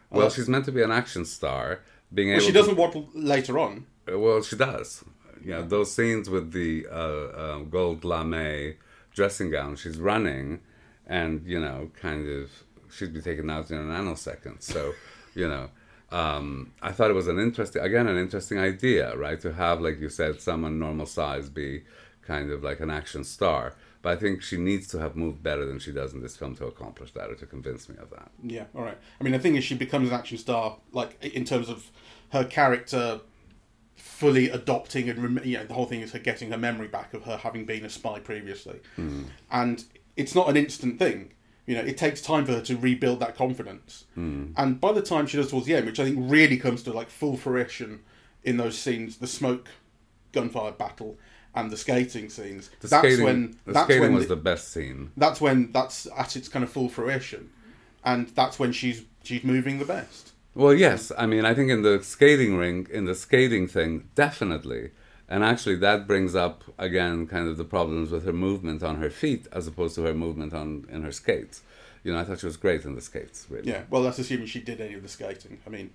Well, 0.09 0.29
she's 0.29 0.47
meant 0.47 0.65
to 0.65 0.71
be 0.71 0.81
an 0.81 0.91
action 0.91 1.25
star, 1.25 1.81
being 2.13 2.29
able. 2.31 2.41
she 2.41 2.51
doesn't 2.51 2.75
waddle 2.77 3.09
later 3.13 3.59
on. 3.59 3.85
well, 4.07 4.41
she 4.41 4.55
does. 4.55 5.03
Yeah, 5.43 5.61
those 5.61 5.93
scenes 5.93 6.29
with 6.29 6.53
the 6.53 6.87
uh, 6.91 6.95
uh, 6.95 7.57
gold 7.59 8.03
lame 8.03 8.75
dressing 9.13 9.49
gown, 9.49 9.75
she's 9.75 9.97
running, 9.97 10.59
and 11.07 11.45
you 11.45 11.59
know, 11.59 11.91
kind 11.99 12.27
of, 12.27 12.51
she'd 12.91 13.13
be 13.13 13.21
taken 13.21 13.49
out 13.49 13.69
in 13.71 13.77
a 13.77 13.81
nanosecond. 13.81 14.61
So, 14.61 14.93
you 15.33 15.47
know, 15.47 15.69
um, 16.11 16.73
I 16.81 16.91
thought 16.91 17.11
it 17.11 17.15
was 17.15 17.27
an 17.27 17.39
interesting, 17.39 17.81
again, 17.81 18.07
an 18.07 18.17
interesting 18.17 18.59
idea, 18.59 19.15
right? 19.15 19.39
To 19.41 19.53
have, 19.53 19.81
like 19.81 19.99
you 19.99 20.09
said, 20.09 20.41
someone 20.41 20.79
normal 20.79 21.05
size 21.05 21.49
be 21.49 21.83
kind 22.21 22.51
of 22.51 22.63
like 22.63 22.79
an 22.79 22.89
action 22.89 23.23
star. 23.23 23.73
But 24.05 24.11
I 24.11 24.17
think 24.17 24.43
she 24.43 24.57
needs 24.57 24.85
to 24.89 24.99
have 24.99 25.15
moved 25.15 25.41
better 25.41 25.65
than 25.65 25.79
she 25.79 25.91
does 25.91 26.13
in 26.13 26.21
this 26.21 26.37
film 26.37 26.55
to 26.57 26.67
accomplish 26.67 27.11
that 27.13 27.31
or 27.31 27.33
to 27.33 27.45
convince 27.47 27.89
me 27.89 27.95
of 27.99 28.11
that. 28.11 28.29
Yeah, 28.43 28.65
all 28.75 28.83
right. 28.83 28.99
I 29.19 29.23
mean, 29.23 29.33
the 29.33 29.39
thing 29.39 29.55
is, 29.55 29.63
she 29.63 29.73
becomes 29.73 30.09
an 30.09 30.13
action 30.13 30.37
star, 30.37 30.77
like 30.91 31.17
in 31.23 31.43
terms 31.43 31.69
of 31.69 31.89
her 32.31 32.43
character 32.43 33.21
fully 33.95 34.47
adopting 34.49 35.09
and 35.09 35.23
rem- 35.23 35.41
you 35.43 35.57
know 35.57 35.65
the 35.65 35.73
whole 35.73 35.87
thing 35.87 36.01
is 36.01 36.11
her 36.11 36.19
getting 36.19 36.51
her 36.51 36.57
memory 36.57 36.87
back 36.87 37.15
of 37.15 37.23
her 37.23 37.37
having 37.37 37.65
been 37.65 37.83
a 37.83 37.89
spy 37.89 38.19
previously, 38.19 38.79
hmm. 38.95 39.23
and 39.49 39.85
it's 40.15 40.35
not 40.35 40.49
an 40.49 40.55
instant 40.55 40.99
thing. 40.99 41.31
You 41.65 41.73
know, 41.73 41.81
it 41.81 41.97
takes 41.97 42.21
time 42.21 42.45
for 42.45 42.51
her 42.51 42.61
to 42.61 42.77
rebuild 42.77 43.19
that 43.21 43.35
confidence, 43.35 44.05
hmm. 44.13 44.51
and 44.55 44.79
by 44.79 44.91
the 44.91 45.01
time 45.01 45.25
she 45.25 45.37
does 45.37 45.49
towards 45.49 45.65
the 45.65 45.73
end, 45.73 45.87
which 45.87 45.99
I 45.99 46.03
think 46.03 46.17
really 46.19 46.57
comes 46.57 46.83
to 46.83 46.93
like 46.93 47.09
full 47.09 47.37
fruition 47.37 48.03
in 48.43 48.57
those 48.57 48.77
scenes, 48.77 49.17
the 49.17 49.25
smoke 49.25 49.69
gunfire 50.31 50.73
battle 50.73 51.17
and 51.55 51.71
the 51.71 51.77
skating 51.77 52.29
scenes. 52.29 52.69
The 52.81 52.87
that's 52.87 53.01
skating, 53.07 53.25
when 53.25 53.57
the 53.65 53.73
that's 53.73 53.85
skating 53.87 54.01
when 54.03 54.13
was 54.15 54.27
the- 54.27 54.35
the 54.35 54.41
best 54.41 54.71
scene. 54.71 55.11
that's 55.17 55.39
when 55.41 55.71
that's 55.71 56.07
at 56.17 56.35
its 56.35 56.47
kind 56.49 56.63
of 56.63 56.69
full 56.71 56.89
fruition, 56.89 57.49
and 58.03 58.27
that's 58.29 58.59
when 58.59 58.71
she's 58.71 59.03
she's 59.23 59.43
moving 59.43 59.79
the 59.79 59.85
best. 59.85 60.33
Well, 60.53 60.73
yes. 60.73 61.11
I 61.17 61.25
mean, 61.25 61.43
I 61.43 61.53
think 61.53 61.69
in 61.69 61.81
the 61.81 62.01
skating 62.01 62.55
ring, 62.55 62.87
in 62.89 63.05
the 63.05 63.15
skating 63.15 63.67
thing, 63.67 64.07
definitely. 64.15 64.91
And 65.27 65.43
actually, 65.43 65.75
that 65.77 66.05
brings 66.07 66.35
up 66.35 66.63
again 66.77 67.25
kind 67.27 67.47
of 67.49 67.57
the 67.57 67.65
problems 67.65 68.11
with 68.11 68.25
her 68.25 68.31
movement 68.33 68.83
on 68.83 68.97
her 68.97 69.09
feet 69.09 69.47
as 69.51 69.65
opposed 69.67 69.95
to 69.95 70.03
her 70.03 70.13
movement 70.13 70.53
on 70.53 70.85
in 70.89 71.01
her 71.03 71.11
skates. 71.11 71.61
You 72.03 72.13
know, 72.13 72.19
I 72.19 72.23
thought 72.23 72.39
she 72.39 72.45
was 72.45 72.57
great 72.57 72.85
in 72.85 72.93
the 72.93 73.01
skates. 73.01 73.47
Really. 73.49 73.67
Yeah, 73.71 73.81
well, 73.89 74.03
that's 74.03 74.19
assuming 74.19 74.45
she 74.45 74.59
did 74.61 74.79
any 74.79 74.93
of 74.93 75.01
the 75.01 75.09
skating. 75.09 75.57
I 75.65 75.69
mean, 75.71 75.89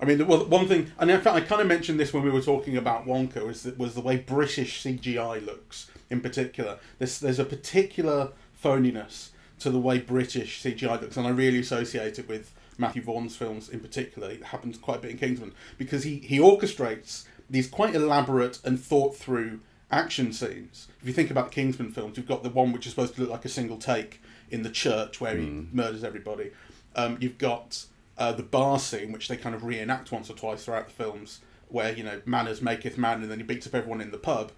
I 0.00 0.04
mean, 0.04 0.26
well, 0.26 0.44
one 0.46 0.68
thing, 0.68 0.92
and 0.98 1.10
in 1.10 1.20
fact, 1.20 1.36
I 1.36 1.40
kind 1.40 1.60
of 1.60 1.66
mentioned 1.66 1.98
this 1.98 2.12
when 2.12 2.22
we 2.22 2.30
were 2.30 2.42
talking 2.42 2.76
about 2.76 3.06
Wonka, 3.06 3.46
was 3.46 3.62
that 3.62 3.78
was 3.78 3.94
the 3.94 4.00
way 4.00 4.16
British 4.16 4.82
CGI 4.82 5.44
looks 5.44 5.90
in 6.10 6.20
particular. 6.20 6.78
There's 6.98 7.20
there's 7.20 7.38
a 7.38 7.44
particular 7.44 8.32
phoniness 8.62 9.30
to 9.60 9.70
the 9.70 9.78
way 9.78 9.98
British 9.98 10.62
CGI 10.62 11.00
looks, 11.00 11.16
and 11.16 11.26
I 11.26 11.30
really 11.30 11.58
associate 11.58 12.18
it 12.18 12.28
with 12.28 12.52
Matthew 12.76 13.02
Vaughn's 13.02 13.36
films 13.36 13.68
in 13.68 13.80
particular. 13.80 14.30
It 14.30 14.44
happens 14.44 14.78
quite 14.78 14.98
a 14.98 15.00
bit 15.00 15.10
in 15.12 15.18
Kingsman 15.18 15.52
because 15.76 16.04
he 16.04 16.18
he 16.18 16.38
orchestrates 16.38 17.24
these 17.50 17.68
quite 17.68 17.94
elaborate 17.94 18.60
and 18.64 18.80
thought 18.80 19.16
through 19.16 19.60
action 19.90 20.32
scenes. 20.32 20.88
If 21.00 21.06
you 21.06 21.14
think 21.14 21.30
about 21.30 21.46
the 21.46 21.54
Kingsman 21.54 21.92
films, 21.92 22.16
you've 22.16 22.28
got 22.28 22.42
the 22.42 22.50
one 22.50 22.72
which 22.72 22.86
is 22.86 22.92
supposed 22.92 23.14
to 23.14 23.22
look 23.22 23.30
like 23.30 23.44
a 23.44 23.48
single 23.48 23.78
take 23.78 24.20
in 24.50 24.62
the 24.62 24.70
church 24.70 25.20
where 25.20 25.36
he 25.36 25.66
murders 25.72 26.04
everybody. 26.04 26.50
Um, 26.94 27.16
you've 27.20 27.38
got 27.38 27.84
uh, 28.18 28.32
the 28.32 28.42
bar 28.42 28.78
scene, 28.78 29.12
which 29.12 29.28
they 29.28 29.36
kind 29.36 29.54
of 29.54 29.64
reenact 29.64 30.12
once 30.12 30.28
or 30.28 30.34
twice 30.34 30.64
throughout 30.64 30.88
the 30.88 30.92
films, 30.92 31.40
where 31.68 31.92
you 31.92 32.02
know 32.02 32.20
manners 32.26 32.60
maketh 32.60 32.98
man, 32.98 33.22
and 33.22 33.30
then 33.30 33.38
he 33.38 33.44
beats 33.44 33.66
up 33.66 33.74
everyone 33.74 34.00
in 34.00 34.10
the 34.10 34.18
pub. 34.18 34.52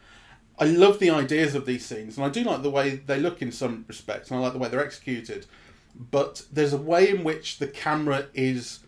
I 0.59 0.65
love 0.65 0.99
the 0.99 1.11
ideas 1.11 1.55
of 1.55 1.67
these 1.67 1.85
scenes, 1.87 2.17
and 2.17 2.27
I 2.27 2.29
do 2.29 2.43
like 2.43 2.63
the 2.63 2.71
way 2.71 2.97
they 2.97 3.19
look 3.19 3.41
in 3.41 3.53
some 3.53 3.85
respects, 3.87 4.31
and 4.31 4.39
I 4.39 4.43
like 4.43 4.53
the 4.53 4.59
way 4.59 4.69
they're 4.69 4.85
executed. 4.85 5.47
But 5.95 6.43
there's 6.53 6.73
a 6.73 6.79
way 6.79 7.09
in 7.09 7.25
which 7.25 7.59
the 7.59 7.67
camera 7.67 8.27
is 8.35 8.81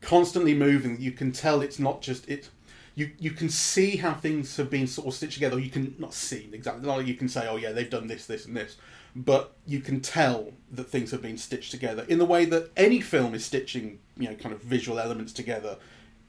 constantly 0.00 0.54
moving. 0.54 1.00
You 1.00 1.12
can 1.12 1.32
tell 1.32 1.60
it's 1.60 1.78
not 1.78 2.02
just 2.02 2.28
it. 2.28 2.50
You 2.94 3.10
you 3.18 3.30
can 3.30 3.48
see 3.48 3.96
how 3.96 4.14
things 4.14 4.56
have 4.56 4.70
been 4.70 4.86
sort 4.86 5.08
of 5.08 5.14
stitched 5.14 5.34
together. 5.34 5.58
You 5.58 5.70
can 5.70 5.94
not 5.98 6.14
see 6.14 6.48
exactly. 6.52 6.86
Like 6.86 7.06
you 7.06 7.14
can 7.14 7.28
say, 7.28 7.46
oh 7.48 7.56
yeah, 7.56 7.72
they've 7.72 7.90
done 7.90 8.06
this, 8.06 8.26
this, 8.26 8.46
and 8.46 8.56
this. 8.56 8.76
But 9.18 9.54
you 9.66 9.80
can 9.80 10.00
tell 10.02 10.52
that 10.70 10.90
things 10.90 11.10
have 11.10 11.22
been 11.22 11.38
stitched 11.38 11.70
together 11.70 12.04
in 12.06 12.18
the 12.18 12.26
way 12.26 12.44
that 12.44 12.70
any 12.76 13.00
film 13.00 13.34
is 13.34 13.46
stitching, 13.46 13.98
you 14.18 14.28
know, 14.28 14.34
kind 14.34 14.54
of 14.54 14.60
visual 14.62 14.98
elements 14.98 15.32
together 15.32 15.78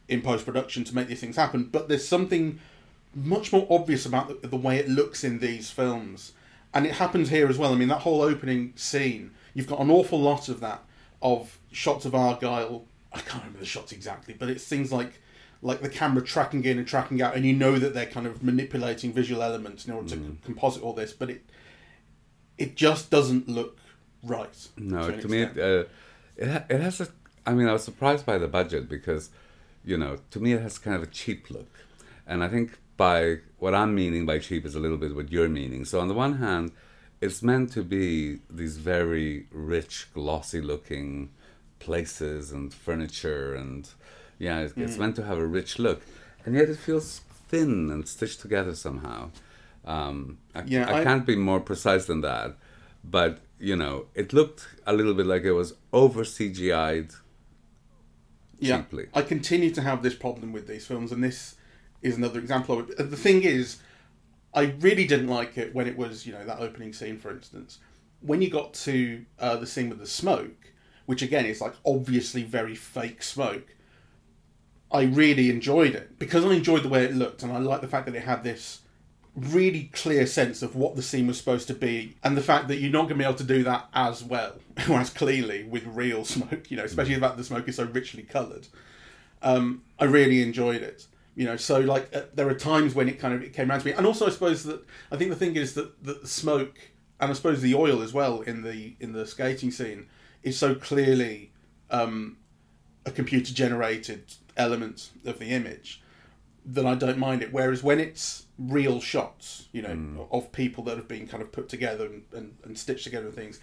in 0.08 0.22
post 0.22 0.46
production 0.46 0.86
to 0.86 0.96
make 0.96 1.08
these 1.08 1.20
things 1.20 1.36
happen. 1.36 1.66
But 1.66 1.90
there's 1.90 2.08
something 2.08 2.60
much 3.14 3.52
more 3.52 3.68
obvious 3.70 4.06
about 4.06 4.42
the, 4.42 4.48
the 4.48 4.56
way 4.56 4.78
it 4.78 4.88
looks 4.88 5.26
in 5.26 5.40
these 5.40 5.70
films, 5.70 6.32
and 6.74 6.86
it 6.86 6.94
happens 6.94 7.30
here 7.30 7.50
as 7.50 7.58
well. 7.58 7.74
I 7.74 7.76
mean, 7.76 7.90
that 7.90 8.02
whole 8.02 8.22
opening 8.22 8.72
scene, 8.78 9.32
you've 9.54 9.68
got 9.68 9.82
an 9.82 9.92
awful 9.92 10.20
lot 10.22 10.48
of 10.48 10.62
that 10.62 10.82
of 11.22 11.58
shots 11.74 12.06
of 12.06 12.14
Argylle. 12.14 12.84
I 13.12 13.20
can't 13.20 13.44
remember 13.44 13.60
the 13.60 13.66
shots 13.66 13.92
exactly, 13.92 14.34
but 14.38 14.50
it's 14.50 14.64
things 14.64 14.94
like 14.94 15.20
like 15.62 15.82
the 15.82 15.90
camera 15.90 16.24
tracking 16.24 16.64
in 16.64 16.78
and 16.78 16.88
tracking 16.88 17.22
out, 17.22 17.36
and 17.36 17.44
you 17.44 17.52
know 17.54 17.78
that 17.80 17.94
they're 17.94 18.06
kind 18.06 18.28
of 18.28 18.44
manipulating 18.44 19.12
visual 19.12 19.42
elements 19.44 19.86
in 19.88 19.94
order 19.94 20.08
to 20.10 20.16
Mm. 20.16 20.42
composite 20.46 20.84
all 20.84 20.94
this, 20.94 21.12
but 21.12 21.30
it 21.32 21.44
it 22.58 22.76
just 22.76 23.10
doesn't 23.10 23.48
look 23.48 23.78
right. 24.24 24.68
No, 24.78 25.04
an 25.08 25.20
to 25.22 25.28
me, 25.28 25.42
it, 25.44 25.58
uh, 25.58 25.84
it, 26.36 26.48
ha- 26.50 26.66
it 26.70 26.80
has 26.82 27.02
a. 27.02 27.08
I 27.46 27.54
mean, 27.54 27.68
I 27.68 27.74
was 27.74 27.84
surprised 27.84 28.26
by 28.26 28.38
the 28.38 28.48
budget 28.48 28.90
because, 28.90 29.30
you 29.86 29.98
know, 29.98 30.18
to 30.32 30.40
me 30.40 30.54
it 30.54 30.62
has 30.62 30.78
kind 30.78 30.96
of 30.96 31.04
a 31.04 31.08
cheap 31.08 31.50
look, 31.50 31.70
and 32.26 32.44
I 32.44 32.48
think 32.50 32.78
by 32.98 33.38
what 33.60 33.74
I'm 33.76 33.94
meaning 33.96 34.26
by 34.26 34.40
cheap 34.40 34.66
is 34.66 34.76
a 34.76 34.80
little 34.80 34.98
bit 34.98 35.16
what 35.16 35.32
you're 35.32 35.48
meaning. 35.50 35.86
So 35.86 36.00
on 36.00 36.08
the 36.08 36.14
one 36.14 36.38
hand, 36.40 36.72
it's 37.22 37.42
meant 37.44 37.72
to 37.74 37.84
be 37.84 38.40
these 38.50 38.78
very 38.78 39.46
rich, 39.52 40.08
glossy-looking 40.14 41.30
places 41.80 42.52
and 42.52 42.74
furniture, 42.74 43.56
and 43.56 43.88
yeah, 44.40 44.60
it's, 44.62 44.74
Mm. 44.74 44.84
it's 44.84 44.98
meant 44.98 45.16
to 45.18 45.24
have 45.26 45.38
a 45.38 45.46
rich 45.46 45.80
look, 45.80 46.02
and 46.46 46.56
yet 46.56 46.70
it 46.70 46.78
feels 46.78 47.22
thin 47.50 47.90
and 47.92 48.08
stitched 48.08 48.42
together 48.42 48.76
somehow. 48.76 49.30
Um, 49.88 50.38
I, 50.54 50.64
Yeah, 50.66 50.88
I 50.90 51.00
I- 51.00 51.04
can't 51.04 51.26
be 51.26 51.36
more 51.36 51.60
precise 51.62 52.06
than 52.06 52.22
that, 52.22 52.58
but 53.04 53.40
you 53.60 53.76
know, 53.76 54.06
it 54.14 54.34
looked 54.34 54.68
a 54.86 54.94
little 54.94 55.16
bit 55.16 55.26
like 55.26 55.44
it 55.44 55.54
was 55.54 55.74
over 55.92 56.24
CGI'd 56.24 57.14
yeah, 58.60 58.78
cheaply. 58.78 59.08
I 59.14 59.22
continue 59.24 59.72
to 59.72 59.82
have 59.82 60.04
this 60.04 60.14
problem 60.14 60.52
with 60.52 60.68
these 60.68 60.86
films, 60.86 61.12
and 61.12 61.24
this 61.24 61.56
is 62.02 62.18
another 62.18 62.40
example 62.40 62.80
of 62.80 62.90
it. 62.90 62.98
The 63.10 63.18
thing 63.18 63.44
is, 63.44 63.78
I 64.54 64.76
really 64.80 65.06
didn't 65.06 65.28
like 65.28 65.58
it 65.58 65.74
when 65.74 65.88
it 65.88 65.98
was, 65.98 66.26
you 66.28 66.34
know, 66.34 66.44
that 66.46 66.60
opening 66.60 66.94
scene, 66.94 67.18
for 67.18 67.32
instance. 67.32 67.80
When 68.22 68.42
you 68.42 68.50
got 68.50 68.74
to 68.86 69.26
uh, 69.40 69.56
the 69.58 69.68
scene 69.68 69.90
with 69.90 70.00
the 70.00 70.08
smoke, 70.08 70.74
which 71.06 71.22
again 71.22 71.46
is 71.46 71.62
like 71.62 71.74
obviously 71.86 72.44
very 72.44 72.76
fake 72.76 73.24
smoke, 73.24 73.76
I 74.92 75.04
really 75.04 75.50
enjoyed 75.50 75.96
it 75.96 76.18
because 76.20 76.44
I 76.46 76.54
enjoyed 76.54 76.84
the 76.84 76.90
way 76.90 77.06
it 77.06 77.14
looked, 77.14 77.42
and 77.44 77.52
I 77.52 77.58
like 77.60 77.82
the 77.82 77.88
fact 77.88 78.06
that 78.08 78.16
it 78.16 78.24
had 78.24 78.44
this 78.44 78.82
really 79.38 79.92
clear 79.94 80.26
sense 80.26 80.62
of 80.62 80.76
what 80.76 80.96
the 80.96 81.02
scene 81.02 81.28
was 81.28 81.38
supposed 81.38 81.68
to 81.68 81.74
be, 81.74 82.16
and 82.24 82.36
the 82.36 82.42
fact 82.42 82.68
that 82.68 82.78
you're 82.78 82.92
not 82.92 83.04
going 83.04 83.10
to 83.10 83.16
be 83.16 83.24
able 83.24 83.36
to 83.36 83.44
do 83.44 83.64
that 83.64 83.88
as 83.94 84.24
well 84.24 84.56
or 84.90 85.00
as 85.00 85.10
clearly 85.10 85.64
with 85.64 85.86
real 85.86 86.26
smoke. 86.26 86.70
You 86.70 86.78
know, 86.78 86.84
especially 86.84 87.16
fact 87.20 87.38
the 87.38 87.44
smoke 87.44 87.68
is 87.68 87.76
so 87.76 87.86
richly 87.86 88.24
coloured. 88.24 88.68
Um, 89.42 89.84
I 90.00 90.06
really 90.06 90.42
enjoyed 90.42 90.82
it. 90.82 91.06
You 91.36 91.46
know, 91.46 91.56
so 91.56 91.80
like 91.80 92.14
uh, 92.16 92.24
there 92.34 92.50
are 92.50 92.56
times 92.56 92.96
when 92.96 93.08
it 93.08 93.20
kind 93.20 93.34
of 93.34 93.44
it 93.44 93.54
came 93.54 93.70
around 93.70 93.82
to 93.82 93.86
me, 93.86 93.92
and 93.94 94.06
also 94.08 94.26
I 94.26 94.30
suppose 94.32 94.64
that 94.64 94.84
I 95.12 95.18
think 95.18 95.30
the 95.30 95.36
thing 95.36 95.56
is 95.56 95.76
that, 95.76 96.04
that 96.04 96.22
the 96.22 96.28
smoke 96.28 96.80
and 97.20 97.32
I 97.32 97.34
suppose 97.34 97.62
the 97.62 97.76
oil 97.76 98.02
as 98.02 98.14
well 98.14 98.42
in 98.42 98.64
the 98.64 98.96
in 99.00 99.14
the 99.14 99.26
skating 99.26 99.72
scene 99.72 100.08
is 100.44 100.58
so 100.58 100.76
clearly 100.76 101.52
um, 101.90 102.38
a 103.06 103.12
computer 103.12 103.54
generated 103.54 104.34
element 104.56 105.12
of 105.26 105.40
the 105.40 105.50
image 105.50 106.02
that 106.68 106.86
I 106.86 106.96
don't 106.96 107.18
mind 107.18 107.42
it. 107.42 107.54
Whereas 107.54 107.82
when 107.82 108.00
it's 108.00 108.46
real 108.58 109.00
shots, 109.00 109.68
you 109.72 109.82
know, 109.82 109.96
mm. 109.96 110.28
of 110.32 110.52
people 110.52 110.84
that 110.86 110.98
have 110.98 111.08
been 111.08 111.28
kind 111.28 111.42
of 111.42 111.52
put 111.52 111.70
together 111.70 112.06
and, 112.06 112.24
and, 112.34 112.58
and 112.64 112.78
stitched 112.78 113.06
together 113.06 113.28
and 113.28 113.36
things, 113.36 113.60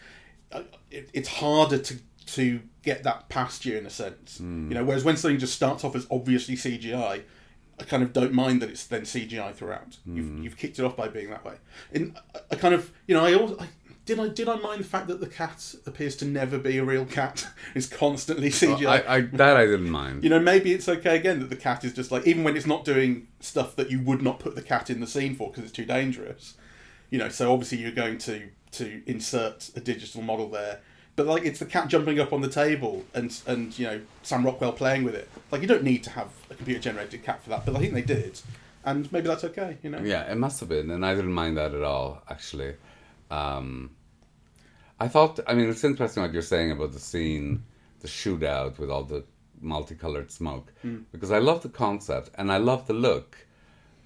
it, 0.91 1.11
it's 1.13 1.29
harder 1.29 1.79
to 1.79 1.99
to 2.27 2.63
get 2.83 3.03
that 3.03 3.29
past 3.29 3.67
you 3.67 3.77
in 3.77 3.85
a 3.85 3.91
sense. 3.91 4.39
Mm. 4.41 4.69
You 4.69 4.75
know, 4.75 4.85
whereas 4.85 5.05
when 5.05 5.17
something 5.17 5.39
just 5.39 5.55
starts 5.55 5.85
off 5.85 5.95
as 5.95 6.07
obviously 6.11 6.57
CGI, 6.57 7.23
I 7.79 7.85
kind 7.85 8.03
of 8.03 8.15
don't 8.15 8.33
mind 8.33 8.63
that 8.63 8.71
it's 8.71 8.87
then 8.87 9.03
CGI 9.03 9.55
throughout. 9.55 9.99
You've, 10.07 10.27
mm. 10.27 10.43
you've 10.43 10.57
kicked 10.57 10.79
it 10.79 10.85
off 10.85 10.97
by 10.97 11.09
being 11.09 11.29
that 11.31 11.45
way. 11.45 11.57
And 11.93 12.17
I- 12.35 12.41
I 12.53 12.57
kind 12.57 12.75
of, 12.75 12.91
you 13.07 13.15
know, 13.15 13.25
I 13.25 13.35
also. 13.35 13.59
I, 13.59 13.69
did 14.07 14.21
I 14.21 14.29
did 14.29 14.49
I 14.49 14.57
mind 14.57 14.81
the 14.81 14.85
fact 14.85 15.09
that 15.09 15.21
the 15.21 15.27
cat 15.27 15.75
appears 15.87 16.15
to 16.17 16.27
never 16.27 16.59
be 16.59 16.79
a 16.79 16.85
real 16.85 17.07
cat? 17.07 17.47
It's 17.75 17.87
constantly 17.87 18.51
CGI. 18.51 18.87
I, 18.87 19.17
I 19.17 19.21
that 19.23 19.57
I 19.57 19.65
didn't 19.65 19.91
mind. 19.91 20.23
You 20.23 20.31
know, 20.31 20.39
maybe 20.39 20.73
it's 20.73 20.89
okay 20.89 21.17
again 21.17 21.41
that 21.41 21.51
the 21.51 21.57
cat 21.57 21.85
is 21.85 21.93
just 21.93 22.13
like, 22.13 22.27
even 22.27 22.45
when 22.45 22.57
it's 22.57 22.67
not 22.67 22.85
doing 22.85 23.27
stuff 23.41 23.75
that 23.77 23.91
you 23.91 24.01
would 24.01 24.23
not 24.23 24.39
put 24.39 24.55
the 24.55 24.63
cat 24.63 24.91
in 24.91 25.01
the 25.01 25.07
scene 25.07 25.35
for 25.35 25.49
because 25.49 25.65
it's 25.65 25.73
too 25.73 25.85
dangerous. 25.85 26.55
You 27.11 27.19
know, 27.19 27.29
so 27.29 27.53
obviously 27.53 27.79
you're 27.79 27.93
going 27.93 28.19
to 28.19 28.49
to 28.73 29.03
insert 29.07 29.71
a 29.77 29.81
digital 29.81 30.23
model 30.23 30.49
there, 30.51 30.81
but 31.17 31.27
like 31.27 31.45
it's 31.45 31.59
the 31.59 31.67
cat 31.67 31.89
jumping 31.89 32.21
up 32.21 32.33
on 32.33 32.43
the 32.43 32.49
table 32.49 33.05
and 33.15 33.37
and 33.47 33.77
you 33.79 33.87
know 33.87 34.01
Sam 34.23 34.45
Rockwell 34.45 34.73
playing 34.73 35.05
with 35.05 35.15
it. 35.15 35.29
Like 35.51 35.63
you 35.63 35.69
don't 35.69 35.85
need 35.85 36.05
to 36.05 36.11
have 36.11 36.29
a 36.51 36.55
computer 36.55 36.81
generated 36.81 37.25
cat 37.25 37.43
for 37.43 37.51
that, 37.51 37.65
but 37.65 37.75
I 37.75 37.79
think 37.79 37.95
they 37.95 38.03
did, 38.03 38.41
and 38.85 39.11
maybe 39.11 39.29
that's 39.29 39.45
okay. 39.45 39.79
You 39.83 39.91
know. 39.91 40.01
Yeah, 40.01 40.31
it 40.31 40.37
must 40.37 40.61
have 40.61 40.69
been, 40.69 40.91
and 40.91 41.05
I 41.05 41.15
didn't 41.15 41.33
mind 41.33 41.57
that 41.57 41.75
at 41.75 41.83
all. 41.83 42.23
Actually, 42.29 42.75
um, 43.31 43.91
I 45.01 45.09
thought. 45.09 45.41
I 45.47 45.55
mean, 45.55 45.69
it's 45.69 45.85
interesting 45.85 46.23
what 46.23 46.33
you're 46.33 46.43
saying 46.43 46.71
about 46.71 46.93
the 46.93 47.01
scene, 47.01 47.65
the 48.01 48.09
shootout 48.09 48.79
with 48.79 48.91
all 48.91 49.05
the 49.05 49.25
multicolored 49.61 50.31
smoke, 50.31 50.73
because 51.13 51.31
I 51.31 51.39
love 51.39 51.63
the 51.63 51.69
concept 51.69 52.31
and 52.37 52.53
I 52.53 52.59
love 52.59 52.87
the 52.87 52.93
look, 52.93 53.47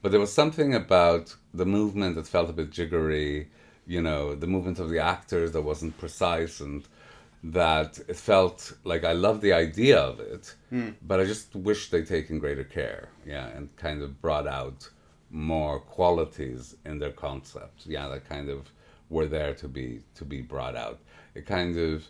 but 0.03 0.11
there 0.13 0.21
was 0.21 0.33
something 0.33 0.75
about 0.75 1.35
the 1.53 1.67
movement 1.67 2.15
that 2.17 2.27
felt 2.27 2.51
a 2.51 2.53
bit 2.53 2.71
jiggery. 2.71 3.49
You 3.87 4.03
know, 4.03 4.35
the 4.35 4.47
movement 4.47 4.79
of 4.79 4.91
the 4.91 4.99
actors 4.99 5.53
that 5.53 5.63
wasn't 5.63 5.97
precise 5.99 6.61
and 6.61 6.85
that 7.43 7.99
it 8.09 8.17
felt 8.17 8.73
like 8.85 9.05
I 9.05 9.13
love 9.13 9.41
the 9.41 9.53
idea 9.53 9.99
of 9.99 10.21
it, 10.21 10.55
but 11.01 11.21
I 11.21 11.25
just 11.25 11.55
wish 11.55 11.89
they'd 11.89 12.07
taken 12.07 12.39
greater 12.39 12.65
care, 12.65 13.09
yeah, 13.25 13.47
and 13.49 13.75
kind 13.77 14.03
of 14.03 14.21
brought 14.21 14.47
out 14.47 14.91
more 15.31 15.79
qualities 15.79 16.77
in 16.85 16.99
their 16.99 17.13
concept, 17.13 17.87
yeah, 17.87 18.09
that 18.09 18.29
kind 18.29 18.49
of 18.51 18.71
were 19.11 19.27
there 19.27 19.55
to 19.55 19.69
be 19.69 20.03
to 20.15 20.25
be 20.25 20.41
brought 20.43 20.77
out. 20.77 21.01
It 21.35 21.47
kind 21.47 21.79
of, 21.79 22.07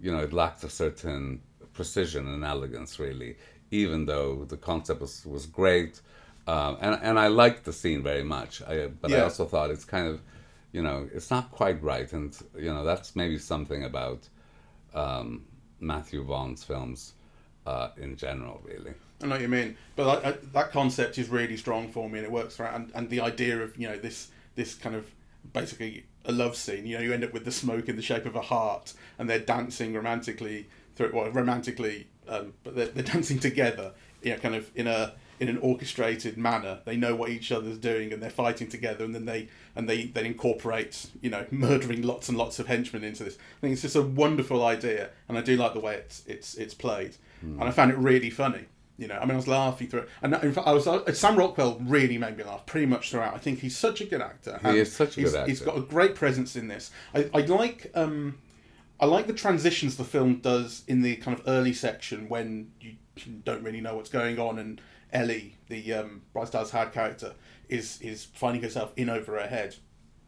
you 0.00 0.10
know, 0.12 0.20
it 0.20 0.32
lacked 0.32 0.64
a 0.64 0.68
certain 0.70 1.40
precision 1.72 2.26
and 2.28 2.44
elegance, 2.44 2.98
really, 2.98 3.36
even 3.70 4.06
though 4.06 4.44
the 4.44 4.56
concept 4.56 5.00
was 5.00 5.24
was 5.26 5.46
great, 5.46 6.00
um, 6.46 6.78
and 6.80 6.98
and 7.02 7.18
I 7.18 7.28
liked 7.28 7.64
the 7.64 7.72
scene 7.72 8.02
very 8.02 8.24
much. 8.24 8.62
I, 8.62 8.88
but 8.88 9.12
I 9.12 9.20
also 9.20 9.44
thought 9.44 9.70
it's 9.70 9.84
kind 9.84 10.08
of, 10.08 10.20
you 10.72 10.82
know, 10.82 11.08
it's 11.14 11.30
not 11.30 11.50
quite 11.50 11.82
right, 11.82 12.12
and 12.12 12.36
you 12.56 12.72
know, 12.72 12.84
that's 12.84 13.14
maybe 13.14 13.38
something 13.38 13.84
about 13.84 14.28
um, 14.94 15.44
Matthew 15.80 16.24
Vaughn's 16.24 16.64
films 16.64 17.14
uh, 17.66 17.88
in 17.96 18.16
general, 18.16 18.60
really. 18.64 18.94
I 19.22 19.26
know 19.26 19.32
what 19.32 19.40
you 19.40 19.48
mean, 19.48 19.76
but 19.94 20.24
I, 20.24 20.30
I, 20.30 20.32
that 20.52 20.72
concept 20.72 21.16
is 21.16 21.28
really 21.28 21.56
strong 21.56 21.88
for 21.88 22.10
me, 22.10 22.18
and 22.18 22.26
it 22.26 22.32
works 22.32 22.58
right. 22.58 22.74
And, 22.74 22.90
and 22.94 23.08
the 23.08 23.20
idea 23.20 23.60
of 23.60 23.76
you 23.76 23.88
know 23.88 23.96
this 23.96 24.30
this 24.56 24.74
kind 24.74 24.96
of 24.96 25.06
basically 25.52 26.04
a 26.24 26.32
love 26.32 26.56
scene. 26.56 26.86
You 26.86 26.96
know, 26.96 27.02
you 27.02 27.12
end 27.12 27.24
up 27.24 27.32
with 27.32 27.44
the 27.44 27.52
smoke 27.52 27.88
in 27.88 27.96
the 27.96 28.02
shape 28.02 28.26
of 28.26 28.36
a 28.36 28.42
heart, 28.42 28.92
and 29.18 29.28
they're 29.28 29.38
dancing 29.38 29.94
romantically 29.94 30.68
through 30.94 31.12
well, 31.14 31.30
romantically, 31.30 32.06
um, 32.28 32.54
but 32.64 32.76
they're, 32.76 32.86
they're 32.86 33.02
dancing 33.14 33.38
together. 33.38 33.92
You 34.22 34.32
know, 34.32 34.38
kind 34.38 34.54
of 34.54 34.70
in 34.74 34.86
a 34.86 35.14
in 35.40 35.48
an 35.48 35.58
orchestrated 35.58 36.38
manner. 36.38 36.78
They 36.84 36.96
know 36.96 37.16
what 37.16 37.30
each 37.30 37.50
other's 37.50 37.78
doing, 37.78 38.12
and 38.12 38.22
they're 38.22 38.30
fighting 38.30 38.68
together. 38.68 39.04
And 39.04 39.14
then 39.14 39.24
they 39.24 39.48
and 39.74 39.88
they 39.88 40.04
then 40.04 40.26
incorporate 40.26 41.06
you 41.20 41.30
know 41.30 41.46
murdering 41.50 42.02
lots 42.02 42.28
and 42.28 42.38
lots 42.38 42.58
of 42.58 42.68
henchmen 42.68 43.04
into 43.04 43.24
this. 43.24 43.36
I 43.36 43.60
think 43.60 43.72
it's 43.72 43.82
just 43.82 43.96
a 43.96 44.02
wonderful 44.02 44.64
idea, 44.64 45.10
and 45.28 45.36
I 45.36 45.40
do 45.40 45.56
like 45.56 45.74
the 45.74 45.80
way 45.80 45.96
it's 45.96 46.22
it's 46.26 46.54
it's 46.54 46.74
played, 46.74 47.16
and 47.60 47.68
I 47.68 47.72
found 47.72 47.90
it 47.90 47.98
really 47.98 48.30
funny. 48.30 48.66
You 48.98 49.08
know, 49.08 49.16
I 49.16 49.20
mean, 49.20 49.32
I 49.32 49.36
was 49.36 49.48
laughing 49.48 49.88
through 49.88 50.00
it, 50.00 50.08
and 50.20 50.34
in 50.34 50.52
fact, 50.52 50.66
I 50.66 50.72
was. 50.72 50.86
Uh, 50.86 51.12
Sam 51.12 51.36
Rockwell 51.36 51.78
really 51.80 52.18
made 52.18 52.36
me 52.36 52.44
laugh 52.44 52.66
pretty 52.66 52.86
much 52.86 53.10
throughout. 53.10 53.34
I 53.34 53.38
think 53.38 53.60
he's 53.60 53.76
such 53.76 54.00
a 54.00 54.04
good 54.04 54.20
actor. 54.20 54.60
He 54.62 54.78
is 54.78 54.94
such 54.94 55.16
a 55.16 55.20
he's, 55.22 55.32
good 55.32 55.48
He's 55.48 55.60
actor. 55.62 55.72
got 55.72 55.78
a 55.78 55.86
great 55.86 56.14
presence 56.14 56.56
in 56.56 56.68
this. 56.68 56.90
I, 57.14 57.28
I 57.32 57.40
like. 57.40 57.90
Um, 57.94 58.38
I 59.00 59.06
like 59.06 59.26
the 59.26 59.32
transitions 59.32 59.96
the 59.96 60.04
film 60.04 60.36
does 60.36 60.84
in 60.86 61.02
the 61.02 61.16
kind 61.16 61.36
of 61.36 61.48
early 61.48 61.72
section 61.72 62.28
when 62.28 62.70
you 62.80 62.94
don't 63.44 63.64
really 63.64 63.80
know 63.80 63.96
what's 63.96 64.10
going 64.10 64.38
on, 64.38 64.58
and 64.58 64.80
Ellie, 65.12 65.56
the 65.68 65.92
um, 65.94 66.22
Bryce 66.32 66.50
Dallas 66.50 66.70
Howard 66.70 66.92
character, 66.92 67.34
is 67.68 68.00
is 68.00 68.24
finding 68.24 68.62
herself 68.62 68.92
in 68.96 69.08
over 69.08 69.40
her 69.40 69.48
head, 69.48 69.76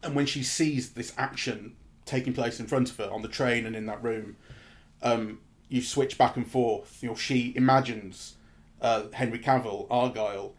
and 0.03 0.15
when 0.15 0.25
she 0.25 0.43
sees 0.43 0.91
this 0.91 1.13
action 1.17 1.75
taking 2.05 2.33
place 2.33 2.59
in 2.59 2.67
front 2.67 2.89
of 2.89 2.97
her 2.97 3.09
on 3.11 3.21
the 3.21 3.27
train 3.27 3.65
and 3.65 3.75
in 3.75 3.85
that 3.85 4.03
room, 4.03 4.37
um, 5.01 5.39
you 5.69 5.81
switch 5.81 6.17
back 6.17 6.35
and 6.35 6.49
forth. 6.49 7.01
You 7.01 7.09
know, 7.09 7.15
she 7.15 7.53
imagines 7.55 8.34
uh, 8.85 9.09
Henry 9.13 9.39
Cavill, 9.39 9.87
Argylle, 9.87 10.51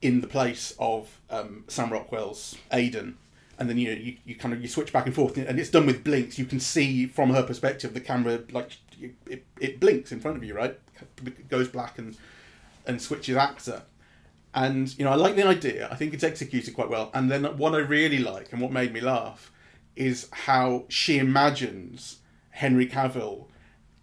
in 0.00 0.20
the 0.20 0.28
place 0.28 0.74
of 0.78 1.20
um, 1.28 1.64
Sam 1.66 1.90
Rockwell's 1.90 2.56
Aidan, 2.72 3.18
and 3.58 3.68
then 3.68 3.76
you 3.78 3.88
know 3.88 4.00
you, 4.00 4.16
you 4.24 4.36
kind 4.36 4.54
of 4.54 4.62
you 4.62 4.68
switch 4.68 4.92
back 4.92 5.06
and 5.06 5.14
forth, 5.14 5.36
and 5.36 5.58
it's 5.58 5.68
done 5.68 5.84
with 5.84 6.04
blinks. 6.04 6.38
You 6.38 6.44
can 6.44 6.60
see 6.60 7.06
from 7.06 7.30
her 7.30 7.42
perspective 7.42 7.94
the 7.94 8.00
camera 8.00 8.40
like 8.52 8.76
it, 9.26 9.44
it 9.60 9.80
blinks 9.80 10.12
in 10.12 10.20
front 10.20 10.36
of 10.36 10.44
you, 10.44 10.54
right? 10.54 10.78
It 11.26 11.48
goes 11.48 11.66
black 11.66 11.98
and 11.98 12.16
and 12.86 13.02
switches 13.02 13.36
actor. 13.36 13.82
And 14.54 14.96
you 14.96 15.04
know, 15.04 15.10
I 15.10 15.16
like 15.16 15.34
the 15.34 15.46
idea. 15.46 15.88
I 15.90 15.96
think 15.96 16.14
it's 16.14 16.24
executed 16.24 16.74
quite 16.74 16.88
well. 16.88 17.10
And 17.12 17.28
then 17.28 17.44
what 17.58 17.74
I 17.74 17.78
really 17.78 18.18
like 18.18 18.52
and 18.52 18.62
what 18.62 18.70
made 18.70 18.92
me 18.92 19.00
laugh 19.00 19.50
is 19.96 20.28
how 20.30 20.84
she 20.88 21.18
imagines 21.18 22.18
Henry 22.50 22.86
Cavill 22.86 23.47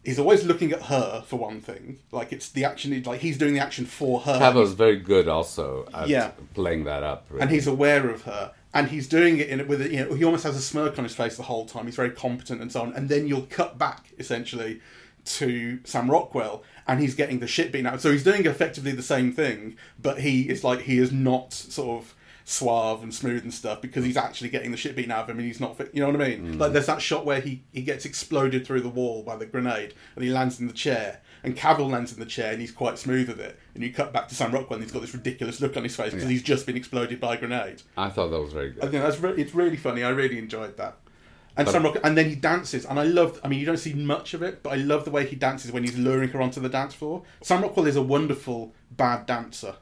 he's 0.06 0.20
always 0.20 0.46
looking 0.46 0.72
at 0.72 0.84
her 0.84 1.24
for 1.28 1.38
one 1.38 1.60
thing. 1.62 1.98
Like 2.12 2.32
it's 2.32 2.50
the 2.50 2.64
action, 2.64 3.02
like 3.04 3.22
he's 3.22 3.38
doing 3.38 3.54
the 3.54 3.60
action 3.60 3.86
for 3.86 4.22
her. 4.22 4.38
Cavill's 4.40 4.74
very 4.74 4.98
good 4.98 5.28
also 5.28 5.88
at 5.94 6.08
Yeah. 6.08 6.32
playing 6.54 6.84
that 6.86 7.04
up. 7.04 7.26
really. 7.30 7.42
and 7.42 7.50
he's 7.52 7.68
aware 7.68 8.10
of 8.10 8.22
her 8.24 8.54
and 8.74 8.90
he's 8.90 9.08
doing 9.08 9.38
it 9.40 9.48
in 9.50 9.60
it 9.62 9.68
with 9.68 9.82
a, 9.82 9.90
you 9.90 10.06
know 10.06 10.14
he 10.14 10.24
almost 10.24 10.44
has 10.44 10.56
a 10.56 10.62
smirk 10.62 10.98
on 10.98 11.04
his 11.06 11.16
face 11.16 11.38
the 11.38 11.44
whole 11.44 11.66
time 11.66 11.86
he's 11.86 11.96
very 11.96 12.12
competent 12.12 12.62
and 12.62 12.72
so 12.72 12.82
on 12.82 12.94
and 12.94 13.08
then 13.10 13.26
you'll 13.28 13.48
cut 13.50 13.78
back 13.78 14.12
essentially 14.20 14.80
to 15.24 15.80
Sam 15.86 16.12
Rockwell 16.12 16.62
and 16.88 17.00
he's 17.00 17.16
getting 17.16 17.40
the 17.40 17.48
shit 17.48 17.72
beaten 17.72 17.88
out 17.88 18.02
so 18.02 18.12
he's 18.12 18.24
doing 18.24 18.46
effectively 18.46 18.92
the 18.92 19.02
same 19.02 19.32
thing 19.34 19.76
but 20.00 20.20
he 20.22 20.44
is 20.50 20.64
like 20.64 20.82
he 20.82 20.98
is 21.00 21.12
not 21.12 21.52
sort 21.54 22.04
of 22.04 22.14
suave 22.48 23.02
and 23.02 23.12
smooth 23.12 23.42
and 23.42 23.52
stuff 23.52 23.82
because 23.82 24.06
he's 24.06 24.16
actually 24.16 24.50
getting 24.50 24.70
the 24.70 24.78
shit 24.78 24.96
beaten 24.96 25.12
out 25.12 25.24
of 25.24 25.30
him 25.32 25.40
and 25.40 25.48
he's 25.48 25.60
not 25.60 25.76
fit 25.76 25.90
you 25.94 26.00
know 26.00 26.12
what 26.12 26.22
I 26.22 26.30
mean 26.30 26.54
mm. 26.54 26.60
like 26.60 26.74
there's 26.74 26.86
that 26.86 27.02
shot 27.02 27.26
where 27.26 27.42
he 27.42 27.64
he 27.74 27.82
gets 27.82 28.06
exploded 28.06 28.68
through 28.68 28.82
the 28.82 28.90
wall 28.90 29.24
by 29.24 29.36
the 29.36 29.48
grenade 29.48 29.96
and 30.16 30.24
he 30.24 30.30
lands 30.30 30.60
in 30.60 30.68
the 30.68 30.74
chair 30.74 31.22
and 31.44 31.58
Cavill 31.58 31.90
lands 31.90 32.14
in 32.14 32.20
the 32.20 32.26
chair 32.26 32.52
and 32.52 32.62
he's 32.62 32.72
quite 32.72 33.00
smooth 33.00 33.30
with 33.30 33.40
it 33.40 33.60
and 33.74 33.84
you 33.84 33.92
cut 33.92 34.14
back 34.14 34.28
to 34.28 34.36
Sam 34.36 34.52
Rockwell 34.52 34.76
and 34.76 34.84
he's 34.84 34.92
got 34.92 35.02
this 35.02 35.16
ridiculous 35.16 35.60
look 35.60 35.76
on 35.76 35.82
his 35.82 35.96
face 35.96 36.12
because 36.12 36.26
Yeah. 36.26 36.30
he's 36.30 36.44
just 36.44 36.68
been 36.68 36.78
exploded 36.78 37.20
by 37.20 37.34
a 37.34 37.38
grenade 37.40 37.82
I 37.98 38.10
thought 38.10 38.30
that 38.30 38.40
was 38.40 38.54
very 38.54 38.72
good. 38.72 38.84
I 38.84 38.90
think 38.90 39.02
that's 39.02 39.20
re- 39.20 39.42
it's 39.42 39.56
really 39.56 39.78
funny. 39.78 40.04
I 40.04 40.10
really 40.10 40.38
enjoyed 40.38 40.78
that. 40.78 41.00
And 41.58 41.66
But- 41.66 41.72
Sam 41.72 41.84
Rockwell, 41.84 42.04
and 42.04 42.18
then 42.18 42.30
he 42.30 42.36
dances, 42.36 42.86
and 42.86 43.00
I 43.00 43.04
love. 43.04 43.40
I 43.44 43.48
mean, 43.48 43.60
you 43.60 43.66
don't 43.66 43.78
see 43.78 43.94
much 43.94 44.34
of 44.34 44.44
it, 44.44 44.62
but 44.62 44.72
I 44.72 44.76
love 44.76 45.06
the 45.06 45.12
way 45.12 45.26
he 45.26 45.38
dances 45.38 45.72
when 45.72 45.84
he's 45.84 45.98
luring 45.98 46.30
her 46.30 46.42
onto 46.42 46.60
the 46.60 46.68
dance 46.68 46.94
floor. 46.94 47.24
Sam 47.42 47.62
Rockwell 47.62 47.88
is 47.88 47.96
a 47.96 48.02
wonderful 48.02 48.74
bad 48.92 49.26
dancer. 49.26 49.76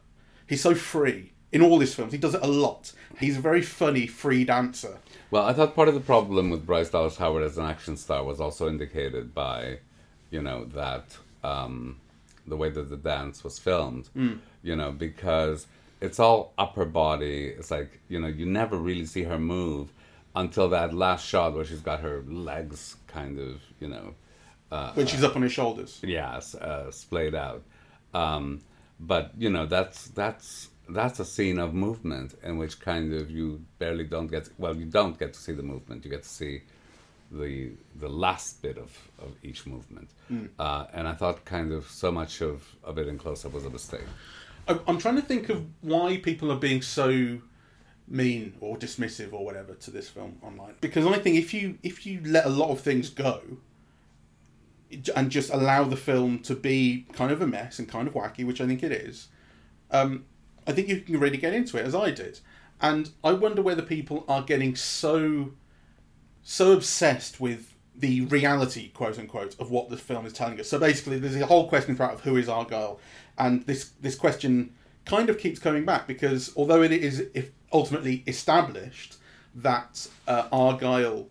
He's 0.47 0.61
so 0.61 0.75
free 0.75 1.32
in 1.53 1.61
all 1.61 1.79
his 1.79 1.95
films. 1.95 2.11
He 2.11 2.17
does 2.17 2.33
it 2.33 2.41
a 2.43 2.47
lot. 2.47 2.91
He's 3.19 3.37
a 3.37 3.41
very 3.41 3.61
funny 3.61 4.07
free 4.07 4.43
dancer. 4.43 4.97
Well, 5.31 5.45
I 5.45 5.53
thought 5.53 5.75
part 5.75 5.87
of 5.87 5.93
the 5.93 5.99
problem 6.01 6.49
with 6.49 6.65
Bryce 6.65 6.89
Dallas 6.89 7.17
Howard 7.17 7.43
as 7.43 7.57
an 7.57 7.65
action 7.65 7.95
star 7.95 8.23
was 8.23 8.41
also 8.41 8.67
indicated 8.67 9.33
by, 9.33 9.79
you 10.31 10.41
know, 10.41 10.65
that 10.65 11.17
um, 11.43 11.97
the 12.45 12.57
way 12.57 12.69
that 12.69 12.89
the 12.89 12.97
dance 12.97 13.43
was 13.43 13.57
filmed. 13.59 14.09
You 14.63 14.75
know, 14.75 14.91
because 14.91 15.67
it's 16.01 16.19
all 16.19 16.53
upper 16.57 16.85
body. 16.85 17.47
It's 17.47 17.71
like 17.71 18.01
you 18.09 18.19
know, 18.19 18.27
you 18.27 18.45
never 18.45 18.77
really 18.77 19.05
see 19.05 19.23
her 19.23 19.39
move 19.39 19.89
until 20.35 20.69
that 20.69 20.93
last 20.93 21.25
shot 21.25 21.53
where 21.53 21.63
she's 21.65 21.81
got 21.81 21.99
her 21.99 22.23
legs 22.27 22.97
kind 23.07 23.39
of, 23.39 23.61
you 23.79 23.87
know, 23.87 24.15
when 24.95 25.05
she's 25.05 25.23
up 25.23 25.35
on 25.35 25.43
his 25.43 25.51
shoulders. 25.51 25.99
Yes, 26.03 26.55
uh, 26.55 26.89
splayed 26.91 27.35
out. 27.35 27.63
Um, 28.13 28.61
but 28.99 29.31
you 29.37 29.49
know, 29.49 29.65
that's 29.65 30.07
that's 30.09 30.69
that's 30.93 31.19
a 31.19 31.25
scene 31.25 31.59
of 31.59 31.73
movement 31.73 32.35
in 32.43 32.57
which 32.57 32.79
kind 32.79 33.13
of 33.13 33.29
you 33.29 33.61
barely 33.79 34.05
don't 34.05 34.27
get. 34.27 34.49
Well, 34.57 34.75
you 34.75 34.85
don't 34.85 35.17
get 35.17 35.33
to 35.33 35.39
see 35.39 35.53
the 35.53 35.63
movement. 35.63 36.05
You 36.05 36.11
get 36.11 36.23
to 36.23 36.29
see 36.29 36.61
the 37.31 37.71
the 37.95 38.09
last 38.09 38.61
bit 38.61 38.77
of, 38.77 38.95
of 39.19 39.35
each 39.43 39.65
movement. 39.65 40.09
Uh, 40.59 40.85
and 40.93 41.07
I 41.07 41.13
thought 41.13 41.45
kind 41.45 41.71
of 41.71 41.89
so 41.89 42.11
much 42.11 42.41
of, 42.41 42.75
of 42.83 42.97
it 42.97 43.07
in 43.07 43.17
close 43.17 43.45
up 43.45 43.53
was 43.53 43.65
a 43.65 43.69
mistake. 43.69 44.01
I'm 44.67 44.97
trying 44.97 45.17
to 45.17 45.21
think 45.21 45.49
of 45.49 45.65
why 45.81 46.17
people 46.17 46.51
are 46.51 46.57
being 46.57 46.81
so 46.81 47.39
mean 48.07 48.53
or 48.61 48.77
dismissive 48.77 49.33
or 49.33 49.43
whatever 49.43 49.73
to 49.73 49.91
this 49.91 50.09
film 50.09 50.37
online. 50.41 50.75
Because 50.79 51.05
I 51.05 51.19
think 51.19 51.37
if 51.37 51.53
you 51.53 51.77
if 51.83 52.05
you 52.05 52.21
let 52.25 52.45
a 52.45 52.49
lot 52.49 52.69
of 52.69 52.79
things 52.79 53.09
go 53.09 53.41
and 55.15 55.29
just 55.29 55.51
allow 55.51 55.83
the 55.83 55.97
film 55.97 56.39
to 56.39 56.55
be 56.55 57.05
kind 57.13 57.31
of 57.31 57.41
a 57.41 57.47
mess 57.47 57.79
and 57.79 57.89
kind 57.89 58.07
of 58.07 58.13
wacky, 58.13 58.45
which 58.45 58.61
I 58.61 58.67
think 58.67 58.83
it 58.83 58.91
is, 58.91 59.27
um, 59.91 60.25
I 60.67 60.71
think 60.71 60.87
you 60.87 61.01
can 61.01 61.19
really 61.19 61.37
get 61.37 61.53
into 61.53 61.77
it 61.77 61.85
as 61.85 61.95
I 61.95 62.11
did. 62.11 62.39
And 62.81 63.09
I 63.23 63.33
wonder 63.33 63.61
whether 63.61 63.81
people 63.81 64.25
are 64.27 64.41
getting 64.41 64.75
so 64.75 65.51
so 66.43 66.73
obsessed 66.73 67.39
with 67.39 67.73
the 67.95 68.21
reality, 68.21 68.89
quote 68.89 69.17
unquote, 69.17 69.57
of 69.59 69.71
what 69.71 69.89
the 69.89 69.97
film 69.97 70.25
is 70.25 70.33
telling 70.33 70.59
us. 70.59 70.67
So 70.67 70.79
basically, 70.79 71.19
there's 71.19 71.35
a 71.35 71.45
whole 71.45 71.69
question 71.69 71.95
throughout 71.95 72.15
of 72.15 72.21
who 72.21 72.35
is 72.37 72.47
Argylle, 72.47 72.99
and 73.37 73.65
this 73.65 73.91
this 74.01 74.15
question 74.15 74.73
kind 75.05 75.29
of 75.29 75.37
keeps 75.37 75.59
coming 75.59 75.85
back 75.85 76.07
because 76.07 76.53
although 76.55 76.81
it 76.81 76.91
is 76.91 77.25
if 77.33 77.51
ultimately 77.73 78.23
established 78.27 79.17
that 79.55 80.07
uh, 80.27 80.47
Argylle 80.49 81.27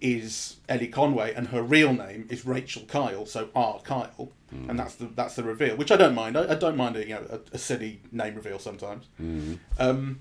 is 0.00 0.56
Ellie 0.68 0.88
Conway 0.88 1.34
and 1.34 1.48
her 1.48 1.62
real 1.62 1.92
name 1.92 2.26
is 2.30 2.46
Rachel 2.46 2.82
Kyle, 2.86 3.26
so 3.26 3.48
R 3.54 3.80
Kyle, 3.84 4.30
and 4.68 4.78
that's 4.78 4.94
the 4.94 5.06
that's 5.14 5.34
the 5.34 5.42
reveal, 5.42 5.76
which 5.76 5.90
I 5.92 5.96
don't 5.96 6.14
mind. 6.14 6.36
I, 6.36 6.52
I 6.52 6.54
don't 6.54 6.76
mind 6.76 6.96
a 6.96 7.02
you 7.06 7.14
know 7.14 7.26
a, 7.30 7.40
a 7.54 7.58
silly 7.58 8.00
name 8.12 8.34
reveal 8.34 8.58
sometimes. 8.58 9.06
Um, 9.78 10.20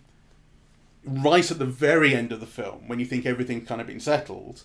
right 1.05 1.49
at 1.49 1.59
the 1.59 1.65
very 1.65 2.13
end 2.15 2.31
of 2.31 2.39
the 2.39 2.45
film, 2.45 2.87
when 2.87 2.99
you 2.99 3.05
think 3.05 3.25
everything's 3.25 3.67
kind 3.67 3.79
of 3.81 3.87
been 3.87 3.99
settled, 3.99 4.63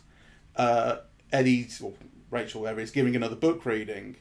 uh, 0.57 0.97
Ellie's 1.33 1.81
or 1.81 1.93
Rachel 2.31 2.63
there 2.63 2.81
is 2.81 2.91
giving 2.91 3.15
another 3.15 3.37
book 3.37 3.65
reading, 3.67 4.17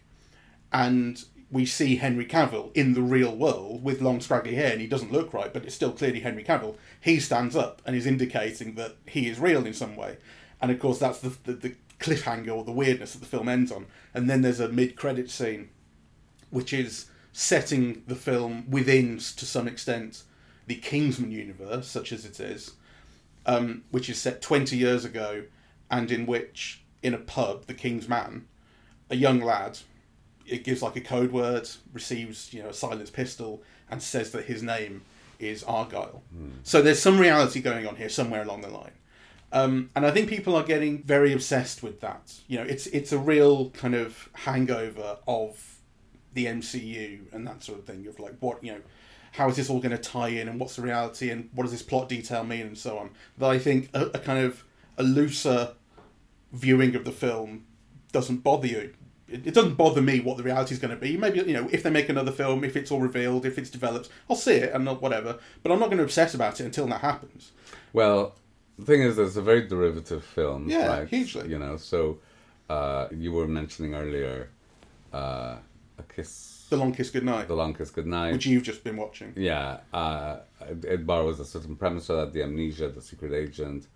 and 0.71 1.23
we 1.51 1.65
see 1.65 1.97
Henry 1.97 2.25
Cavill 2.25 2.71
in 2.75 2.93
the 2.93 3.01
real 3.01 3.35
world 3.35 3.83
with 3.83 4.01
long 4.01 4.21
scraggly 4.21 4.55
hair, 4.55 4.71
and 4.71 4.79
he 4.81 4.87
doesn't 4.87 5.11
look 5.11 5.33
right, 5.33 5.51
but 5.51 5.65
it's 5.65 5.75
still 5.75 5.91
clearly 5.91 6.21
Henry 6.21 6.43
Cavill. 6.43 6.75
He 7.01 7.19
stands 7.19 7.55
up 7.55 7.81
and 7.85 7.95
is 7.95 8.05
indicating 8.05 8.75
that 8.75 8.95
he 9.05 9.27
is 9.27 9.39
real 9.39 9.65
in 9.65 9.73
some 9.73 9.95
way, 9.97 10.17
and 10.61 10.71
of 10.71 10.79
course 10.79 10.99
that's 10.99 11.19
the 11.19 11.29
the, 11.43 11.53
the 11.53 11.75
cliffhanger 11.99 12.55
or 12.55 12.63
the 12.63 12.71
weirdness 12.71 13.13
that 13.13 13.19
the 13.19 13.25
film 13.25 13.47
ends 13.47 13.71
on. 13.71 13.85
And 14.13 14.29
then 14.29 14.41
there's 14.41 14.59
a 14.59 14.67
mid-credit 14.67 15.29
scene, 15.29 15.69
which 16.49 16.73
is 16.73 17.05
setting 17.31 18.03
the 18.07 18.15
film 18.15 18.69
within 18.69 19.17
to 19.17 19.45
some 19.45 19.67
extent 19.67 20.23
the 20.67 20.75
Kingsman 20.75 21.31
universe, 21.31 21.87
such 21.87 22.11
as 22.11 22.25
it 22.25 22.39
is, 22.39 22.71
um, 23.45 23.83
which 23.91 24.09
is 24.09 24.19
set 24.19 24.41
20 24.41 24.75
years 24.75 25.05
ago, 25.05 25.43
and 25.89 26.11
in 26.11 26.25
which, 26.25 26.83
in 27.03 27.13
a 27.13 27.17
pub, 27.17 27.65
the 27.65 27.73
King's 27.73 28.07
Man, 28.07 28.47
a 29.09 29.15
young 29.15 29.39
lad, 29.39 29.79
it 30.45 30.63
gives 30.63 30.81
like 30.81 30.95
a 30.95 31.01
code 31.01 31.31
word, 31.31 31.69
receives 31.93 32.53
you 32.53 32.63
know 32.63 32.69
a 32.69 32.73
silenced 32.73 33.13
pistol, 33.13 33.61
and 33.89 34.01
says 34.01 34.31
that 34.31 34.45
his 34.45 34.63
name 34.63 35.03
is 35.39 35.63
Argylle. 35.63 36.21
So 36.63 36.81
there's 36.81 37.01
some 37.01 37.19
reality 37.19 37.61
going 37.61 37.87
on 37.87 37.95
here 37.95 38.09
somewhere 38.09 38.41
along 38.43 38.61
the 38.61 38.69
line. 38.69 38.91
Um, 39.53 39.89
and 39.95 40.05
I 40.05 40.11
think 40.11 40.29
people 40.29 40.55
are 40.55 40.63
getting 40.63 41.03
very 41.03 41.33
obsessed 41.33 41.83
with 41.83 41.99
that. 42.01 42.33
You 42.47 42.59
know, 42.59 42.63
it's 42.63 42.87
it's 42.87 43.11
a 43.11 43.17
real 43.17 43.69
kind 43.71 43.95
of 43.95 44.29
hangover 44.33 45.17
of 45.27 45.77
the 46.33 46.45
MCU 46.45 47.33
and 47.33 47.45
that 47.45 47.63
sort 47.63 47.79
of 47.79 47.85
thing 47.85 48.07
of 48.07 48.19
like 48.19 48.35
what 48.39 48.63
you 48.63 48.71
know, 48.73 48.81
how 49.33 49.49
is 49.49 49.57
this 49.57 49.69
all 49.69 49.79
going 49.79 49.91
to 49.91 49.97
tie 49.97 50.29
in 50.29 50.47
and 50.47 50.59
what's 50.59 50.77
the 50.77 50.81
reality 50.81 51.29
and 51.29 51.49
what 51.53 51.63
does 51.63 51.71
this 51.71 51.83
plot 51.83 52.07
detail 52.07 52.43
mean 52.43 52.67
and 52.67 52.77
so 52.77 52.97
on. 52.97 53.09
That 53.37 53.49
I 53.49 53.59
think 53.59 53.89
a, 53.93 54.05
a 54.07 54.19
kind 54.19 54.43
of 54.45 54.63
a 54.97 55.03
looser 55.03 55.73
viewing 56.53 56.95
of 56.95 57.03
the 57.03 57.11
film 57.11 57.65
doesn't 58.11 58.37
bother 58.37 58.67
you. 58.67 58.93
It, 59.27 59.47
it 59.47 59.53
doesn't 59.53 59.75
bother 59.75 60.01
me 60.01 60.19
what 60.19 60.37
the 60.37 60.43
reality 60.43 60.73
is 60.73 60.79
going 60.79 60.93
to 60.93 60.99
be. 60.99 61.17
Maybe 61.17 61.39
you 61.39 61.53
know 61.53 61.67
if 61.73 61.83
they 61.83 61.89
make 61.89 62.07
another 62.07 62.31
film, 62.31 62.63
if 62.63 62.77
it's 62.77 62.89
all 62.89 63.01
revealed, 63.01 63.45
if 63.45 63.57
it's 63.57 63.69
developed, 63.69 64.07
I'll 64.29 64.37
see 64.37 64.53
it 64.53 64.73
and 64.73 64.85
not 64.85 65.01
whatever. 65.01 65.39
But 65.61 65.73
I'm 65.73 65.79
not 65.79 65.87
going 65.87 65.97
to 65.97 66.05
obsess 66.05 66.33
about 66.33 66.61
it 66.61 66.65
until 66.65 66.87
that 66.87 67.01
happens. 67.01 67.51
Well, 67.91 68.35
the 68.81 68.87
thing 68.87 69.01
is, 69.01 69.19
it's 69.19 69.35
a 69.35 69.41
very 69.41 69.67
derivative 69.67 70.23
film. 70.23 70.67
Yeah, 70.67 70.87
right? 70.87 71.07
hugely. 71.07 71.47
You 71.49 71.59
know, 71.59 71.77
so 71.77 72.17
uh, 72.69 73.07
you 73.11 73.31
were 73.31 73.47
mentioning 73.47 73.93
earlier 73.93 74.49
uh, 75.13 75.57
A 75.99 76.03
Kiss, 76.13 76.65
The 76.69 76.77
Long 76.77 76.91
Kiss 76.91 77.11
Goodnight, 77.11 77.47
The 77.47 77.55
Long 77.55 77.73
Kiss 77.75 77.91
Goodnight. 77.91 78.33
which 78.33 78.47
you've 78.47 78.63
just 78.63 78.83
been 78.83 78.97
watching. 78.97 79.33
Yeah, 79.35 79.81
uh, 79.93 80.39
it, 80.61 80.83
it 80.85 81.05
borrows 81.05 81.39
a 81.39 81.45
certain 81.45 81.75
premise 81.75 82.05
so 82.05 82.15
that 82.17 82.33
the 82.33 82.41
amnesia, 82.41 82.89
the 82.89 83.01
secret 83.01 83.33
agent, 83.33 83.87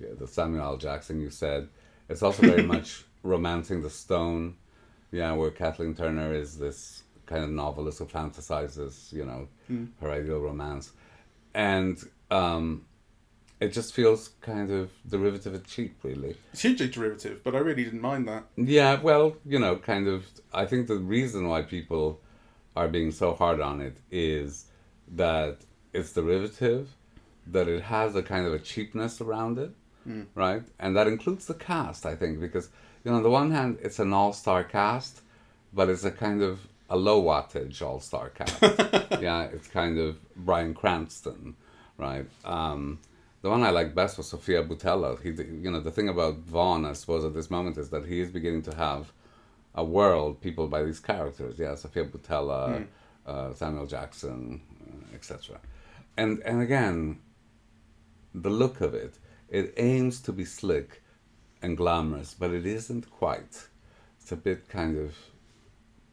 yeah, 0.00 0.08
the 0.18 0.26
Samuel 0.26 0.64
L. 0.64 0.76
Jackson 0.78 1.20
you 1.20 1.30
said. 1.30 1.68
It's 2.08 2.22
also 2.22 2.42
very 2.42 2.62
much 2.74 3.04
romancing 3.22 3.82
the 3.82 3.90
stone, 3.90 4.56
yeah, 5.10 5.32
where 5.32 5.50
Kathleen 5.50 5.94
Turner 5.94 6.34
is 6.34 6.58
this 6.58 7.02
kind 7.26 7.44
of 7.44 7.50
novelist 7.50 7.98
who 7.98 8.06
fantasizes, 8.06 9.12
you 9.12 9.26
know, 9.26 9.48
her 10.00 10.10
ideal 10.10 10.38
romance. 10.40 10.92
And 11.54 12.02
um, 12.30 12.86
it 13.62 13.72
just 13.72 13.94
feels 13.94 14.30
kind 14.40 14.72
of 14.72 14.90
derivative 15.08 15.54
and 15.54 15.64
cheap, 15.64 15.94
really. 16.02 16.36
It's 16.52 16.62
hugely 16.62 16.88
derivative, 16.88 17.44
but 17.44 17.54
I 17.54 17.58
really 17.58 17.84
didn't 17.84 18.00
mind 18.00 18.26
that. 18.26 18.42
Yeah, 18.56 19.00
well, 19.00 19.36
you 19.46 19.58
know, 19.60 19.76
kind 19.76 20.08
of. 20.08 20.26
I 20.52 20.66
think 20.66 20.88
the 20.88 20.96
reason 20.96 21.48
why 21.48 21.62
people 21.62 22.20
are 22.74 22.88
being 22.88 23.12
so 23.12 23.34
hard 23.34 23.60
on 23.60 23.80
it 23.80 23.96
is 24.10 24.66
that 25.14 25.58
it's 25.92 26.12
derivative, 26.12 26.88
that 27.46 27.68
it 27.68 27.82
has 27.82 28.16
a 28.16 28.22
kind 28.22 28.46
of 28.46 28.52
a 28.52 28.58
cheapness 28.58 29.20
around 29.20 29.58
it, 29.58 29.70
right? 30.34 30.64
And 30.80 30.96
that 30.96 31.06
includes 31.06 31.46
the 31.46 31.54
cast, 31.54 32.04
I 32.04 32.16
think, 32.16 32.40
because, 32.40 32.68
you 33.04 33.10
know, 33.12 33.18
on 33.18 33.22
the 33.22 33.30
one 33.30 33.52
hand, 33.52 33.78
it's 33.80 34.00
an 34.00 34.12
all 34.12 34.32
star 34.32 34.64
cast, 34.64 35.20
but 35.72 35.88
it's 35.88 36.04
a 36.04 36.10
kind 36.10 36.42
of 36.42 36.66
a 36.90 36.96
low 36.96 37.22
wattage 37.22 37.80
all 37.80 38.00
star 38.00 38.30
cast. 38.30 38.60
yeah, 39.22 39.44
it's 39.44 39.68
kind 39.68 39.98
of 39.98 40.18
Bryan 40.34 40.74
Cranston, 40.74 41.54
right? 41.96 42.26
Um, 42.44 42.98
the 43.42 43.50
one 43.50 43.62
I 43.62 43.70
like 43.70 43.94
best 43.94 44.16
was 44.18 44.28
Sofia 44.28 44.62
Boutella. 44.64 45.20
He, 45.22 45.30
you 45.30 45.70
know, 45.70 45.80
the 45.80 45.90
thing 45.90 46.08
about 46.08 46.38
Vaughn, 46.38 46.84
I 46.84 46.92
suppose, 46.94 47.24
at 47.24 47.34
this 47.34 47.50
moment 47.50 47.76
is 47.76 47.90
that 47.90 48.06
he 48.06 48.20
is 48.20 48.30
beginning 48.30 48.62
to 48.62 48.74
have 48.74 49.12
a 49.74 49.84
world 49.84 50.40
people 50.40 50.68
by 50.68 50.82
these 50.84 51.00
characters. 51.00 51.58
Yeah, 51.58 51.74
Sofia 51.74 52.04
Boutella, 52.04 52.86
uh, 53.26 53.52
Samuel 53.54 53.86
Jackson, 53.86 54.60
uh, 54.88 55.14
etc. 55.14 55.58
And 56.16 56.40
and 56.44 56.60
again, 56.62 57.18
the 58.34 58.50
look 58.50 58.80
of 58.80 58.94
it, 58.94 59.18
it 59.48 59.74
aims 59.76 60.20
to 60.22 60.32
be 60.32 60.44
slick 60.44 61.02
and 61.62 61.76
glamorous, 61.76 62.34
but 62.34 62.50
it 62.52 62.66
isn't 62.66 63.10
quite. 63.10 63.68
it's 64.20 64.30
a 64.32 64.36
bit 64.36 64.68
kind 64.68 64.96
of 64.96 65.16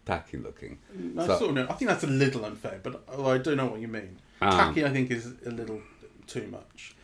tacky 0.05 0.37
looking. 0.37 0.79
I 1.17 1.27
So- 1.27 1.37
sort 1.37 1.49
of 1.51 1.55
know. 1.57 1.67
I 1.69 1.73
think 1.73 1.89
that's 1.89 2.03
a 2.03 2.07
little 2.07 2.43
unfair, 2.45 2.79
but 2.81 3.03
I 3.19 3.37
do 3.37 3.55
know 3.55 3.67
what 3.67 3.79
you 3.81 3.87
mean. 3.87 4.17
Um, 4.41 4.49
Tacky, 4.51 4.83
I 4.85 4.89
think, 4.89 5.11
is 5.11 5.25
a 5.45 5.51
little 5.51 5.81
too 6.25 6.47
much. 6.47 6.95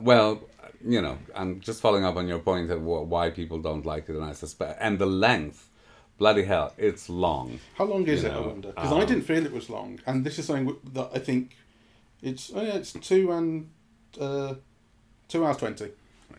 Well, 0.00 0.42
you 0.84 1.00
know, 1.00 1.18
I'm 1.34 1.60
just 1.60 1.80
following 1.80 2.04
up 2.04 2.16
on 2.16 2.28
your 2.28 2.38
point 2.38 2.70
of 2.70 2.82
why 2.82 3.30
people 3.30 3.58
don't 3.60 3.86
like 3.86 4.08
it, 4.08 4.16
and 4.16 4.24
I 4.24 4.32
suspect, 4.32 4.78
and 4.80 4.98
the 4.98 5.06
length, 5.06 5.68
bloody 6.18 6.44
hell, 6.44 6.72
it's 6.76 7.08
long. 7.08 7.60
How 7.76 7.84
long 7.84 8.06
is 8.06 8.24
it? 8.24 8.32
I 8.32 8.40
wonder 8.40 8.68
because 8.68 8.92
I 8.92 9.00
um, 9.00 9.06
didn't 9.06 9.24
feel 9.24 9.44
it 9.44 9.52
was 9.52 9.70
long, 9.70 10.00
and 10.06 10.24
this 10.24 10.38
is 10.38 10.46
something 10.46 10.76
that 10.92 11.10
I 11.14 11.18
think 11.18 11.56
it's 12.22 12.50
oh 12.54 12.62
yeah, 12.62 12.74
it's 12.74 12.92
two 12.92 13.32
and 13.32 13.70
uh, 14.20 14.54
two 15.28 15.44
hours 15.44 15.56
twenty. 15.56 15.90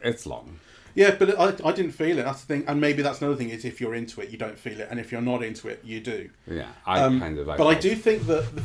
It's 0.02 0.26
long. 0.26 0.60
Yeah, 0.94 1.16
but 1.18 1.40
I, 1.40 1.54
I 1.64 1.72
didn't 1.74 1.92
feel 1.92 2.18
it. 2.18 2.24
That's 2.24 2.42
the 2.42 2.48
thing, 2.48 2.66
and 2.68 2.82
maybe 2.82 3.04
that's 3.04 3.22
another 3.22 3.36
thing 3.36 3.50
is 3.50 3.66
if 3.66 3.80
you're 3.80 3.94
into 3.94 4.20
it, 4.22 4.32
you 4.32 4.38
don't 4.38 4.58
feel 4.58 4.80
it, 4.80 4.88
and 4.90 5.00
if 5.00 5.12
you're 5.12 5.22
not 5.22 5.44
into 5.44 5.68
it, 5.68 5.82
you 5.84 6.00
do. 6.00 6.30
Yeah, 6.48 6.70
I 6.86 7.02
Um, 7.02 7.20
kind 7.20 7.38
of. 7.38 7.46
but 7.46 7.68
I 7.68 7.76
do 7.76 7.96
think 7.96 8.26
that. 8.28 8.56
The, 8.56 8.64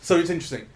so 0.00 0.16
it's 0.16 0.30
interesting. 0.30 0.66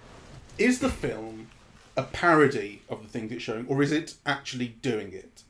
Is 0.58 0.80
the 0.80 0.88
film 0.88 1.48
a 1.96 2.02
parody 2.02 2.82
of 2.88 3.02
the 3.02 3.09
things 3.09 3.32
it's 3.32 3.42
showing, 3.42 3.66
or 3.68 3.82
is 3.82 3.92
it 3.92 4.14
actually 4.24 4.68
doing 4.82 5.12
it? 5.12 5.42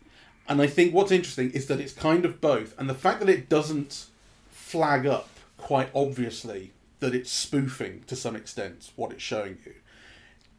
And 0.48 0.62
I 0.62 0.66
think 0.66 0.94
what's 0.94 1.10
interesting 1.10 1.50
is 1.50 1.66
that 1.66 1.80
it's 1.80 1.92
kind 1.92 2.24
of 2.24 2.40
both, 2.40 2.78
and 2.78 2.88
the 2.88 2.94
fact 2.94 3.20
that 3.20 3.28
it 3.28 3.48
doesn't 3.48 4.06
flag 4.50 5.06
up 5.06 5.28
quite 5.58 5.90
obviously 5.94 6.72
that 7.00 7.14
it's 7.14 7.30
spoofing 7.30 8.02
to 8.06 8.16
some 8.16 8.36
extent 8.36 8.90
what 8.96 9.12
it's 9.12 9.22
showing 9.22 9.58
you 9.64 9.74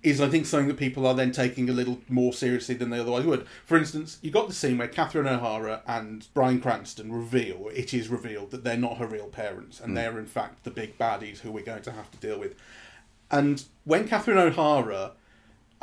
is 0.04 0.22
I 0.22 0.30
think 0.30 0.46
something 0.46 0.68
that 0.68 0.78
people 0.78 1.08
are 1.08 1.14
then 1.14 1.32
taking 1.32 1.70
a 1.70 1.74
little 1.74 2.00
more 2.08 2.32
seriously 2.32 2.76
than 2.76 2.92
they 2.92 3.00
otherwise 3.00 3.26
would. 3.26 3.48
For 3.66 3.78
instance, 3.78 4.20
you 4.22 4.32
got 4.32 4.48
the 4.48 4.54
scene 4.54 4.78
where 4.78 4.88
Catherine 4.88 5.28
O'Hara 5.28 5.82
and 5.88 6.28
Bryan 6.34 6.62
Cranston 6.62 7.12
reveal 7.12 7.70
it 7.74 7.94
is 7.94 8.08
revealed 8.08 8.52
that 8.52 8.64
they're 8.64 8.78
not 8.78 8.98
her 8.98 9.08
real 9.08 9.28
parents 9.28 9.80
and 9.80 9.90
hmm. 9.90 9.96
they're 9.96 10.20
in 10.20 10.28
fact 10.28 10.64
the 10.64 10.72
big 10.72 10.98
baddies 10.98 11.40
who 11.40 11.52
we're 11.52 11.64
going 11.64 11.82
to 11.82 11.92
have 11.92 12.12
to 12.12 12.18
deal 12.18 12.40
with. 12.40 12.56
And 13.32 13.64
when 13.84 14.08
Catherine 14.08 14.38
O'Hara 14.38 15.12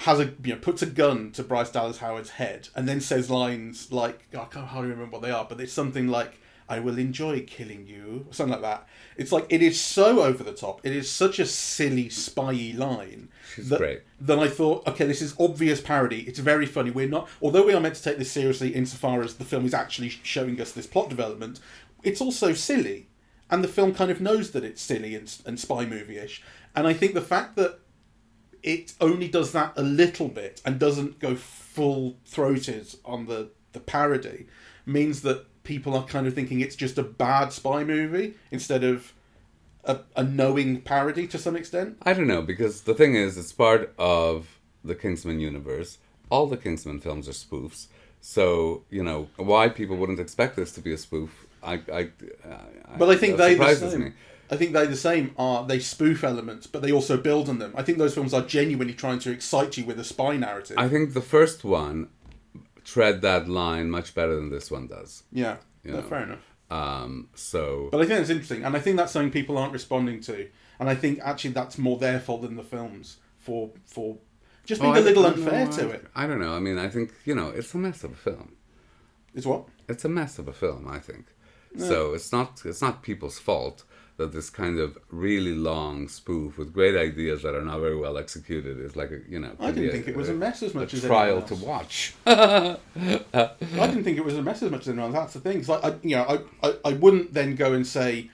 has 0.00 0.18
a 0.18 0.32
you 0.42 0.54
know 0.54 0.56
puts 0.56 0.82
a 0.82 0.86
gun 0.86 1.30
to 1.32 1.42
Bryce 1.42 1.70
Dallas 1.70 1.98
Howard's 1.98 2.30
head 2.30 2.68
and 2.74 2.88
then 2.88 3.00
says 3.00 3.30
lines 3.30 3.92
like 3.92 4.26
I 4.32 4.44
can't 4.44 4.66
hardly 4.66 4.90
remember 4.90 5.12
what 5.12 5.22
they 5.22 5.30
are, 5.30 5.46
but 5.48 5.60
it's 5.60 5.72
something 5.72 6.08
like 6.08 6.40
"I 6.68 6.80
will 6.80 6.98
enjoy 6.98 7.42
killing 7.42 7.86
you," 7.86 8.26
something 8.30 8.52
like 8.52 8.62
that. 8.62 8.88
It's 9.16 9.30
like 9.30 9.46
it 9.50 9.62
is 9.62 9.80
so 9.80 10.22
over 10.22 10.42
the 10.42 10.52
top. 10.52 10.80
It 10.82 10.92
is 10.92 11.10
such 11.10 11.38
a 11.38 11.46
silly, 11.46 12.08
spy 12.08 12.72
line. 12.76 13.28
She's 13.54 13.68
that, 13.68 13.78
great. 13.78 14.00
Then 14.20 14.40
I 14.40 14.48
thought, 14.48 14.86
okay, 14.88 15.06
this 15.06 15.22
is 15.22 15.36
obvious 15.38 15.80
parody. 15.80 16.22
It's 16.22 16.40
very 16.40 16.66
funny. 16.66 16.90
We're 16.90 17.08
not, 17.08 17.28
although 17.40 17.64
we 17.66 17.74
are 17.74 17.80
meant 17.80 17.94
to 17.94 18.02
take 18.02 18.18
this 18.18 18.32
seriously 18.32 18.70
insofar 18.70 19.22
as 19.22 19.34
the 19.34 19.44
film 19.44 19.64
is 19.64 19.74
actually 19.74 20.08
showing 20.08 20.60
us 20.60 20.72
this 20.72 20.86
plot 20.86 21.08
development. 21.08 21.60
It's 22.02 22.20
also 22.20 22.52
silly, 22.52 23.06
and 23.50 23.62
the 23.62 23.68
film 23.68 23.94
kind 23.94 24.10
of 24.10 24.20
knows 24.20 24.50
that 24.50 24.64
it's 24.64 24.82
silly 24.82 25.14
and, 25.14 25.32
and 25.46 25.60
spy 25.60 25.86
movie-ish. 25.86 26.42
And 26.74 26.88
I 26.88 26.92
think 26.92 27.14
the 27.14 27.20
fact 27.20 27.54
that 27.56 27.78
it 28.64 28.94
only 29.00 29.28
does 29.28 29.52
that 29.52 29.74
a 29.76 29.82
little 29.82 30.28
bit 30.28 30.60
and 30.64 30.78
doesn't 30.80 31.20
go 31.20 31.36
full 31.36 32.16
throated 32.26 32.94
on 33.04 33.26
the 33.26 33.50
the 33.72 33.80
parody 33.80 34.46
means 34.86 35.22
that 35.22 35.44
people 35.64 35.94
are 35.96 36.04
kind 36.04 36.26
of 36.26 36.34
thinking 36.34 36.60
it's 36.60 36.76
just 36.76 36.96
a 36.98 37.02
bad 37.02 37.52
spy 37.52 37.84
movie 37.84 38.34
instead 38.50 38.82
of 38.84 39.12
a, 39.84 39.98
a 40.16 40.22
knowing 40.22 40.80
parody 40.80 41.26
to 41.26 41.38
some 41.38 41.56
extent. 41.56 41.96
I 42.02 42.12
don't 42.14 42.26
know 42.26 42.42
because 42.42 42.82
the 42.82 42.94
thing 42.94 43.14
is, 43.14 43.36
it's 43.36 43.52
part 43.52 43.92
of 43.98 44.58
the 44.82 44.94
Kingsman 44.94 45.40
universe. 45.40 45.98
All 46.30 46.46
the 46.46 46.56
Kingsman 46.56 47.00
films 47.00 47.28
are 47.28 47.32
spoofs, 47.32 47.88
so 48.20 48.84
you 48.90 49.02
know 49.02 49.28
why 49.36 49.68
people 49.68 49.96
wouldn't 49.96 50.20
expect 50.20 50.56
this 50.56 50.72
to 50.72 50.80
be 50.80 50.92
a 50.92 50.98
spoof. 50.98 51.46
I, 51.62 51.74
I, 51.92 52.10
uh, 52.46 52.54
I 52.86 52.96
But 52.98 53.10
I 53.10 53.16
think 53.16 53.36
they 53.36 53.54
the 53.54 53.64
surprises 53.64 53.92
same. 53.92 54.04
me. 54.04 54.12
I 54.50 54.56
think 54.56 54.72
they 54.72 54.86
the 54.86 54.96
same 54.96 55.34
are 55.38 55.66
they 55.66 55.78
spoof 55.80 56.22
elements, 56.24 56.66
but 56.66 56.82
they 56.82 56.92
also 56.92 57.16
build 57.16 57.48
on 57.48 57.58
them. 57.58 57.72
I 57.76 57.82
think 57.82 57.98
those 57.98 58.14
films 58.14 58.34
are 58.34 58.42
genuinely 58.42 58.94
trying 58.94 59.18
to 59.20 59.30
excite 59.30 59.76
you 59.76 59.84
with 59.84 59.98
a 59.98 60.04
spy 60.04 60.36
narrative. 60.36 60.76
I 60.78 60.88
think 60.88 61.14
the 61.14 61.20
first 61.22 61.64
one 61.64 62.08
tread 62.84 63.22
that 63.22 63.48
line 63.48 63.90
much 63.90 64.14
better 64.14 64.34
than 64.36 64.50
this 64.50 64.70
one 64.70 64.86
does. 64.86 65.22
yeah, 65.32 65.56
no, 65.84 65.94
know. 65.94 66.02
fair 66.02 66.22
enough. 66.24 66.44
Um, 66.70 67.28
so 67.34 67.88
But 67.92 67.98
I 68.00 68.06
think 68.06 68.18
that's 68.18 68.30
interesting, 68.30 68.64
and 68.64 68.76
I 68.76 68.80
think 68.80 68.96
that's 68.96 69.12
something 69.12 69.30
people 69.30 69.56
aren't 69.58 69.72
responding 69.72 70.20
to. 70.22 70.48
And 70.80 70.88
I 70.88 70.94
think 70.94 71.20
actually 71.22 71.52
that's 71.52 71.78
more 71.78 71.98
their 71.98 72.18
fault 72.20 72.42
than 72.42 72.56
the 72.56 72.62
films 72.64 73.18
for 73.38 73.70
for 73.86 74.18
just 74.64 74.80
being 74.80 74.94
Oh, 74.96 74.98
a 74.98 75.02
little 75.02 75.24
unfair 75.26 75.66
no, 75.66 75.72
to 75.72 75.82
I- 75.90 75.92
it. 75.94 76.06
I 76.16 76.26
don't 76.26 76.40
know. 76.40 76.54
I 76.54 76.58
mean, 76.58 76.78
I 76.78 76.88
think 76.88 77.12
you 77.24 77.34
know 77.34 77.48
it's 77.48 77.72
a 77.74 77.78
mess 77.78 78.02
of 78.04 78.12
a 78.12 78.16
film. 78.16 78.56
Is 79.34 79.46
what? 79.46 79.66
It's 79.88 80.04
a 80.04 80.08
mess 80.08 80.38
of 80.38 80.48
a 80.48 80.52
film. 80.52 80.86
I 80.88 80.98
think. 80.98 81.26
So 81.76 82.14
it's 82.14 82.30
not 82.32 82.62
it's 82.64 82.80
not 82.82 83.02
people's 83.02 83.38
fault 83.38 83.84
that 84.16 84.32
this 84.32 84.48
kind 84.48 84.78
of 84.78 84.96
really 85.10 85.54
long 85.54 86.08
spoof 86.08 86.56
with 86.56 86.72
great 86.72 86.96
ideas 86.96 87.42
that 87.42 87.54
are 87.54 87.62
not 87.62 87.80
very 87.80 87.96
well 87.96 88.16
executed 88.16 88.78
is 88.78 88.94
like 88.94 89.10
a 89.10 89.20
you 89.28 89.40
know. 89.40 89.52
I 89.58 89.72
didn't 89.72 89.90
think 89.90 90.08
it 90.08 90.16
was 90.16 90.28
a 90.28 90.34
mess 90.34 90.62
as 90.62 90.74
much 90.74 90.94
a 90.94 90.96
as 90.96 91.04
trial 91.04 91.42
to 91.42 91.54
watch. 91.56 92.14
I 92.26 92.76
didn't 92.94 94.04
think 94.04 94.18
it 94.18 94.24
was 94.24 94.36
a 94.36 94.42
mess 94.42 94.62
as 94.62 94.70
much 94.70 94.82
as 94.82 94.88
anyone 94.88 95.14
else. 95.14 95.32
That's 95.32 95.34
the 95.34 95.40
thing. 95.40 95.58
It's 95.58 95.68
like 95.68 95.84
I, 95.84 95.94
you 96.02 96.16
know, 96.16 96.44
I, 96.62 96.68
I, 96.68 96.74
I 96.84 96.92
wouldn't 96.92 97.34
then 97.34 97.56
go 97.56 97.72
and 97.72 97.86
say 97.86 98.30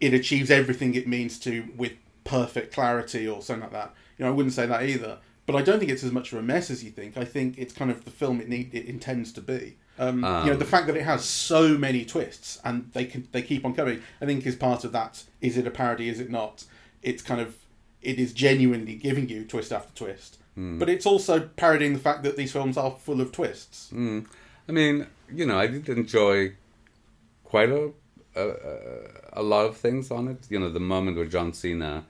it 0.00 0.12
achieves 0.12 0.50
everything 0.50 0.94
it 0.94 1.08
means 1.08 1.38
to 1.40 1.68
with 1.76 1.92
perfect 2.24 2.74
clarity 2.74 3.26
or 3.26 3.40
something 3.40 3.62
like 3.62 3.72
that. 3.72 3.94
You 4.18 4.24
know, 4.24 4.30
I 4.30 4.34
wouldn't 4.34 4.54
say 4.54 4.66
that 4.66 4.82
either. 4.82 5.18
But 5.46 5.54
I 5.54 5.62
don't 5.62 5.78
think 5.78 5.90
it's 5.90 6.02
as 6.02 6.12
much 6.12 6.32
of 6.32 6.38
a 6.38 6.42
mess 6.42 6.70
as 6.70 6.82
you 6.82 6.90
think. 6.90 7.16
I 7.16 7.24
think 7.24 7.56
it's 7.56 7.72
kind 7.72 7.90
of 7.90 8.04
the 8.04 8.10
film 8.10 8.40
it 8.40 8.48
need 8.48 8.74
it 8.74 8.86
intends 8.86 9.32
to 9.34 9.40
be. 9.40 9.76
Um, 9.98 10.16
you 10.16 10.22
know, 10.22 10.52
um, 10.52 10.58
the 10.58 10.64
fact 10.64 10.86
that 10.88 10.96
it 10.96 11.04
has 11.04 11.24
so 11.24 11.78
many 11.78 12.04
twists 12.04 12.60
and 12.64 12.90
they 12.92 13.06
can 13.06 13.28
they 13.32 13.42
keep 13.42 13.64
on 13.64 13.74
coming. 13.74 14.02
I 14.20 14.26
think 14.26 14.44
is 14.46 14.56
part 14.56 14.84
of 14.84 14.92
that. 14.92 15.24
Is 15.40 15.56
it 15.56 15.66
a 15.66 15.70
parody? 15.70 16.08
Is 16.08 16.20
it 16.20 16.30
not? 16.30 16.64
It's 17.02 17.22
kind 17.22 17.40
of 17.40 17.56
it 18.02 18.18
is 18.18 18.32
genuinely 18.32 18.94
giving 18.94 19.28
you 19.28 19.44
twist 19.44 19.72
after 19.72 19.94
twist. 19.94 20.38
Hmm. 20.54 20.78
But 20.78 20.88
it's 20.88 21.06
also 21.06 21.48
parodying 21.56 21.92
the 21.92 21.98
fact 21.98 22.22
that 22.24 22.36
these 22.36 22.52
films 22.52 22.76
are 22.76 22.90
full 22.90 23.20
of 23.20 23.32
twists. 23.32 23.90
Hmm. 23.90 24.20
I 24.68 24.72
mean, 24.72 25.06
you 25.32 25.46
know, 25.46 25.58
I 25.58 25.66
did 25.66 25.88
enjoy 25.88 26.52
quite 27.44 27.70
a, 27.70 27.92
a 28.34 29.36
a 29.36 29.42
lot 29.42 29.66
of 29.66 29.76
things 29.76 30.10
on 30.10 30.28
it. 30.28 30.46
You 30.48 30.58
know, 30.58 30.70
the 30.70 30.80
moment 30.80 31.16
where 31.16 31.26
John 31.26 31.52
Cena 31.52 32.04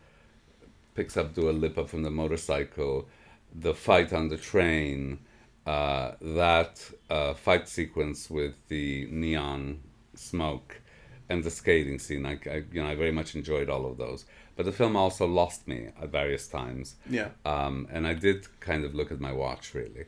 picks 0.94 1.16
up 1.16 1.34
Dua 1.34 1.50
Lipa 1.50 1.86
from 1.86 2.02
the 2.02 2.10
motorcycle, 2.10 3.06
the 3.54 3.74
fight 3.74 4.12
on 4.12 4.28
the 4.28 4.36
train, 4.36 5.18
uh, 5.66 6.12
that 6.20 6.80
uh, 7.10 7.34
fight 7.34 7.68
sequence 7.68 8.30
with 8.30 8.54
the 8.68 9.08
neon 9.10 9.80
smoke, 10.14 10.80
and 11.28 11.42
the 11.42 11.50
skating 11.50 11.98
scene. 11.98 12.24
I, 12.24 12.38
I, 12.48 12.62
you 12.72 12.82
know, 12.82 12.88
I 12.88 12.94
very 12.94 13.10
much 13.12 13.34
enjoyed 13.34 13.68
all 13.68 13.84
of 13.90 13.98
those. 13.98 14.24
But 14.54 14.64
the 14.64 14.72
film 14.72 14.96
also 14.96 15.26
lost 15.26 15.66
me 15.68 15.88
at 16.00 16.08
various 16.08 16.46
times. 16.48 16.96
Yeah. 17.10 17.28
Um, 17.44 17.88
and 17.90 18.06
I 18.06 18.14
did 18.14 18.46
kind 18.60 18.84
of 18.84 18.94
look 18.94 19.10
at 19.12 19.20
my 19.20 19.32
watch, 19.32 19.74
really. 19.74 20.04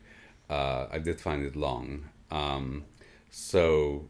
Uh, 0.49 0.87
I 0.89 0.97
did 0.97 1.19
find 1.21 1.45
it 1.45 1.55
long. 1.55 2.05
Um, 2.31 2.85
so, 3.29 4.07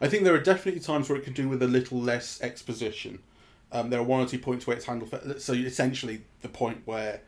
I 0.00 0.08
think 0.08 0.24
there 0.24 0.34
are 0.34 0.40
definitely 0.40 0.80
times 0.80 1.08
where 1.10 1.18
it 1.18 1.24
could 1.24 1.34
do 1.34 1.48
with 1.48 1.62
a 1.62 1.66
little 1.66 2.00
less 2.00 2.40
exposition. 2.40 3.18
Um, 3.72 3.90
there 3.90 4.00
are 4.00 4.04
one 4.04 4.20
or 4.22 4.26
two 4.26 4.38
points 4.38 4.66
where 4.66 4.76
it's 4.76 4.86
handled. 4.86 5.10
fa- 5.10 5.38
So 5.40 5.52
essentially, 5.52 6.22
the 6.40 6.48
point 6.48 6.82
where 6.86 7.20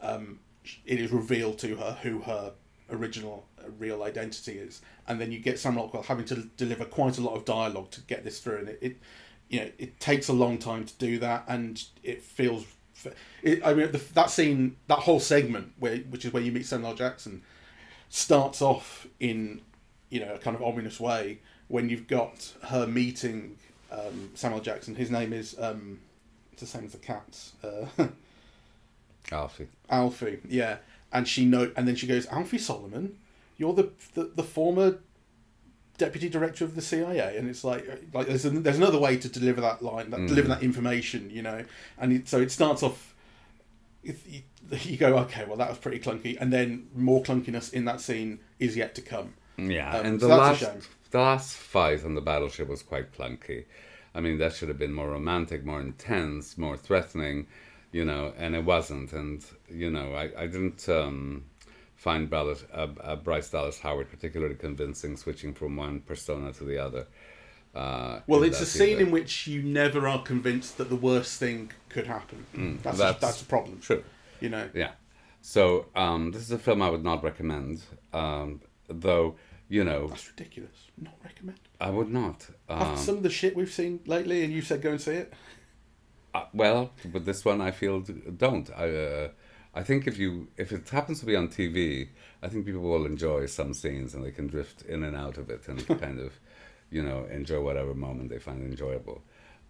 um, 0.00 0.38
it 0.86 1.00
is 1.00 1.10
revealed 1.10 1.58
to 1.60 1.76
her 1.76 1.98
who 2.02 2.20
her 2.20 2.52
original 2.92 3.46
uh, 3.58 3.70
real 3.78 4.02
identity 4.02 4.58
is, 4.58 4.82
and 5.08 5.20
then 5.20 5.32
you 5.32 5.38
get 5.38 5.58
Sam 5.58 5.76
Rockwell 5.76 6.02
having 6.02 6.24
to 6.26 6.36
deliver 6.56 6.84
quite 6.84 7.18
a 7.18 7.20
lot 7.20 7.34
of 7.34 7.44
dialogue 7.44 7.90
to 7.92 8.00
get 8.02 8.24
this 8.24 8.40
through, 8.40 8.58
and 8.58 8.68
it, 8.68 8.78
it 8.80 8.96
you 9.48 9.60
know 9.60 9.70
it 9.78 10.00
takes 10.00 10.28
a 10.28 10.32
long 10.32 10.58
time 10.58 10.84
to 10.84 10.94
do 10.94 11.18
that, 11.18 11.44
and 11.48 11.82
it 12.02 12.22
feels. 12.22 12.66
It, 13.42 13.66
I 13.66 13.74
mean, 13.74 13.90
the, 13.90 13.98
that 14.14 14.30
scene, 14.30 14.76
that 14.86 15.00
whole 15.00 15.18
segment 15.18 15.72
where 15.78 15.96
which 15.98 16.24
is 16.24 16.32
where 16.32 16.42
you 16.42 16.52
meet 16.52 16.66
Samuel. 16.66 16.94
Jackson, 16.94 17.42
starts 18.08 18.62
off 18.62 19.06
in 19.18 19.60
you 20.10 20.20
know 20.20 20.34
a 20.34 20.38
kind 20.38 20.54
of 20.54 20.62
ominous 20.62 21.00
way 21.00 21.40
when 21.68 21.88
you've 21.88 22.06
got 22.06 22.52
her 22.64 22.86
meeting 22.86 23.56
um, 23.90 24.30
Samuel 24.34 24.60
Jackson. 24.60 24.94
His 24.94 25.10
name 25.10 25.32
is 25.32 25.56
um, 25.58 25.98
it's 26.52 26.60
the 26.60 26.66
same 26.66 26.84
as 26.84 26.92
the 26.92 26.98
cat's 26.98 27.52
uh, 27.64 27.86
Alfie. 29.32 29.68
Alfie. 29.88 30.40
Yeah, 30.48 30.76
and 31.12 31.28
she 31.28 31.44
know 31.44 31.70
and 31.76 31.86
then 31.86 31.96
she 31.96 32.06
goes 32.06 32.26
Alfie 32.26 32.58
Solomon, 32.58 33.16
you're 33.56 33.74
the 33.74 33.90
the, 34.14 34.24
the 34.34 34.42
former 34.42 34.98
deputy 35.98 36.28
director 36.28 36.64
of 36.64 36.74
the 36.74 36.82
CIA, 36.82 37.36
and 37.36 37.48
it's 37.48 37.64
like 37.64 37.86
like 38.12 38.26
there's 38.26 38.44
an, 38.44 38.62
there's 38.62 38.78
another 38.78 38.98
way 38.98 39.16
to 39.16 39.28
deliver 39.28 39.60
that 39.60 39.82
line, 39.82 40.10
that, 40.10 40.26
deliver 40.26 40.48
that 40.48 40.62
information, 40.62 41.30
you 41.30 41.42
know, 41.42 41.64
and 41.98 42.12
it, 42.12 42.28
so 42.28 42.40
it 42.40 42.50
starts 42.50 42.82
off. 42.82 43.14
You, 44.02 44.42
you 44.82 44.96
go 44.96 45.18
okay, 45.18 45.44
well 45.44 45.56
that 45.56 45.68
was 45.68 45.78
pretty 45.78 45.98
clunky, 46.00 46.36
and 46.40 46.52
then 46.52 46.88
more 46.94 47.22
clunkiness 47.22 47.72
in 47.72 47.84
that 47.84 48.00
scene 48.00 48.40
is 48.58 48.76
yet 48.76 48.94
to 48.96 49.02
come. 49.02 49.34
Yeah, 49.58 49.96
Um, 49.96 50.06
and 50.06 50.20
so 50.20 50.28
the 50.28 50.34
a 50.34 50.36
last 50.36 50.64
the 51.10 51.18
last 51.18 51.56
fight 51.56 52.04
on 52.04 52.14
the 52.14 52.20
battleship 52.20 52.68
was 52.68 52.82
quite 52.82 53.12
clunky. 53.12 53.66
I 54.14 54.20
mean, 54.20 54.38
that 54.38 54.54
should 54.54 54.68
have 54.68 54.78
been 54.78 54.92
more 54.92 55.10
romantic, 55.10 55.64
more 55.64 55.80
intense, 55.80 56.58
more 56.58 56.76
threatening, 56.76 57.46
you 57.92 58.04
know, 58.04 58.32
and 58.36 58.54
it 58.54 58.64
wasn't. 58.64 59.12
And 59.12 59.44
you 59.68 59.90
know, 59.90 60.14
I 60.14 60.30
I 60.42 60.46
didn't 60.46 60.88
um, 60.88 61.44
find 61.94 62.32
uh, 62.32 62.54
uh, 62.74 63.16
Bryce 63.16 63.50
Dallas 63.50 63.78
Howard 63.80 64.10
particularly 64.10 64.56
convincing, 64.56 65.16
switching 65.16 65.54
from 65.54 65.76
one 65.76 66.00
persona 66.00 66.52
to 66.54 66.64
the 66.64 66.78
other. 66.78 67.06
Uh, 67.74 68.20
Well, 68.26 68.42
it's 68.42 68.60
a 68.60 68.66
scene 68.66 68.96
either. 68.96 69.02
in 69.02 69.10
which 69.10 69.46
you 69.46 69.62
never 69.62 70.08
are 70.08 70.22
convinced 70.22 70.76
that 70.78 70.88
the 70.88 70.96
worst 70.96 71.38
thing 71.38 71.70
could 71.88 72.06
happen. 72.06 72.78
that's, 72.82 72.98
that's 72.98 73.20
that's 73.20 73.42
a 73.42 73.44
problem. 73.46 73.78
True. 73.80 74.02
You 74.40 74.48
know. 74.50 74.68
Yeah. 74.74 74.92
So 75.40 75.86
um, 75.96 76.32
this 76.32 76.42
is 76.42 76.50
a 76.52 76.58
film 76.58 76.82
I 76.82 76.90
would 76.90 77.04
not 77.04 77.22
recommend, 77.24 77.82
um, 78.12 78.60
though 78.88 79.36
you 79.68 79.84
know 79.84 80.08
That's 80.08 80.28
ridiculous. 80.28 80.76
Not 81.00 81.14
recommend. 81.24 81.58
I 81.80 81.90
would 81.90 82.10
not. 82.10 82.46
After 82.68 82.92
Um, 82.92 82.96
some 82.96 83.16
of 83.16 83.22
the 83.22 83.30
shit 83.30 83.56
we've 83.56 83.72
seen 83.72 84.00
lately, 84.06 84.44
and 84.44 84.52
you 84.52 84.62
said 84.62 84.82
go 84.82 84.90
and 84.90 85.00
see 85.00 85.12
it. 85.12 85.32
Uh, 86.34 86.44
well, 86.52 86.92
with 87.12 87.24
this 87.24 87.44
one, 87.44 87.60
I 87.60 87.70
feel 87.70 88.00
don't. 88.00 88.70
I 88.76 88.88
uh, 88.88 89.28
I 89.74 89.82
think 89.82 90.06
if 90.06 90.18
you 90.18 90.48
if 90.56 90.72
it 90.72 90.88
happens 90.88 91.20
to 91.20 91.26
be 91.26 91.36
on 91.36 91.48
TV, 91.48 92.08
I 92.42 92.48
think 92.48 92.66
people 92.66 92.82
will 92.82 93.06
enjoy 93.06 93.46
some 93.46 93.74
scenes 93.74 94.14
and 94.14 94.24
they 94.24 94.30
can 94.30 94.46
drift 94.46 94.82
in 94.82 95.02
and 95.02 95.16
out 95.16 95.38
of 95.38 95.50
it 95.50 95.68
and 95.68 95.86
kind 96.00 96.18
of, 96.18 96.32
you 96.90 97.02
know, 97.02 97.24
enjoy 97.30 97.60
whatever 97.60 97.94
moment 97.94 98.30
they 98.30 98.38
find 98.38 98.62
enjoyable. 98.62 99.22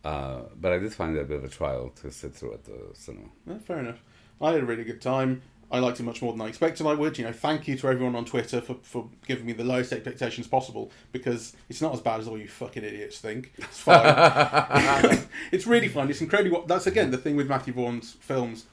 Uh, 0.05 0.43
but 0.61 0.73
I 0.73 0.79
did 0.79 0.93
find 0.93 1.17
it 1.17 1.21
a 1.21 1.25
bit 1.25 1.39
of 1.39 1.45
a 1.45 1.49
trial 1.49 1.91
to 2.03 2.11
sit 2.11 2.35
through 2.35 2.55
at 2.55 2.65
the 2.65 2.91
cinema. 2.95 3.29
Yeah, 3.47 3.59
fair 3.59 3.79
enough. 3.79 4.03
I 4.41 4.53
had 4.53 4.63
a 4.63 4.67
really 4.67 4.83
good 4.85 5.01
time. 5.01 5.43
I 5.73 5.79
liked 5.79 5.99
it 5.99 6.03
much 6.03 6.21
more 6.23 6.33
than 6.33 6.43
I 6.43 6.49
expected 6.49 6.87
I 6.87 6.93
would. 6.95 7.17
You 7.19 7.25
know, 7.25 7.33
thank 7.33 7.67
you 7.67 7.77
to 7.79 7.89
everyone 7.89 8.15
on 8.15 8.25
Twitter 8.27 8.61
for, 8.61 8.77
for 8.83 9.09
giving 9.27 9.47
me 9.47 9.53
the 9.55 9.65
lowest 9.65 9.93
expectations 9.93 10.47
possible 10.47 10.91
because 11.13 11.57
it's 11.69 11.81
not 11.81 11.95
as 11.95 12.01
bad 12.01 12.21
as 12.21 12.29
all 12.29 12.37
you 12.39 12.47
fucking 12.47 12.85
idiots 12.85 13.19
think. 13.19 13.53
It's 13.57 13.79
fine. 13.81 15.27
it's 15.51 15.67
really 15.67 15.89
fun. 15.89 16.11
It's 16.11 16.21
incredibly. 16.21 16.53
wa- 16.53 16.67
That's 16.67 16.87
again 16.87 17.11
the 17.11 17.17
thing 17.19 17.37
with 17.37 17.49
Matthew 17.49 17.73
Vaughn's 17.75 18.13
films 18.21 18.67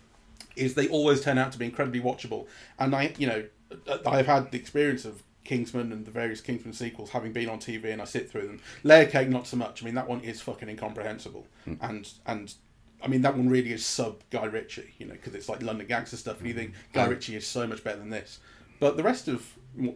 is 0.55 0.73
they 0.75 0.87
always 0.89 1.21
turn 1.21 1.37
out 1.37 1.51
to 1.53 1.57
be 1.57 1.65
incredibly 1.65 2.01
watchable. 2.01 2.47
And 2.77 2.93
I, 2.93 3.13
you 3.17 3.27
know, 3.27 3.45
I've 4.05 4.25
had 4.27 4.51
the 4.51 4.57
experience 4.57 5.05
of 5.05 5.23
Kingsman 5.45 5.91
and 5.93 6.05
the 6.05 6.11
various 6.11 6.41
Kingsman 6.41 6.73
sequels 6.73 7.11
having 7.11 7.31
been 7.31 7.49
on 7.49 7.59
TV 7.59 7.85
and 7.93 8.01
I 8.01 8.05
sit 8.05 8.29
through 8.29 8.47
them. 8.47 8.59
Layer 8.83 9.05
Cake, 9.05 9.29
not 9.29 9.47
so 9.47 9.55
much. 9.57 9.81
I 9.81 9.85
mean, 9.85 9.95
that 9.95 10.07
one 10.09 10.21
is 10.21 10.41
fucking 10.41 10.67
incomprehensible. 10.69 11.47
Hmm. 11.65 11.73
And 11.81 12.09
and 12.25 12.53
I 13.01 13.07
mean, 13.07 13.21
that 13.21 13.35
one 13.37 13.49
really 13.49 13.71
is 13.71 13.85
sub 13.85 14.21
Guy 14.29 14.45
Ritchie, 14.45 14.93
you 14.97 15.05
know, 15.05 15.13
because 15.13 15.33
it's 15.35 15.49
like 15.49 15.61
London 15.63 15.87
gangster 15.87 16.17
stuff, 16.17 16.39
and 16.39 16.47
you 16.47 16.53
think 16.53 16.73
Guy 16.93 17.05
Ritchie 17.05 17.35
is 17.35 17.47
so 17.47 17.65
much 17.65 17.83
better 17.83 17.99
than 17.99 18.09
this. 18.09 18.39
But 18.79 18.97
the 18.97 19.03
rest 19.03 19.27
of 19.27 19.45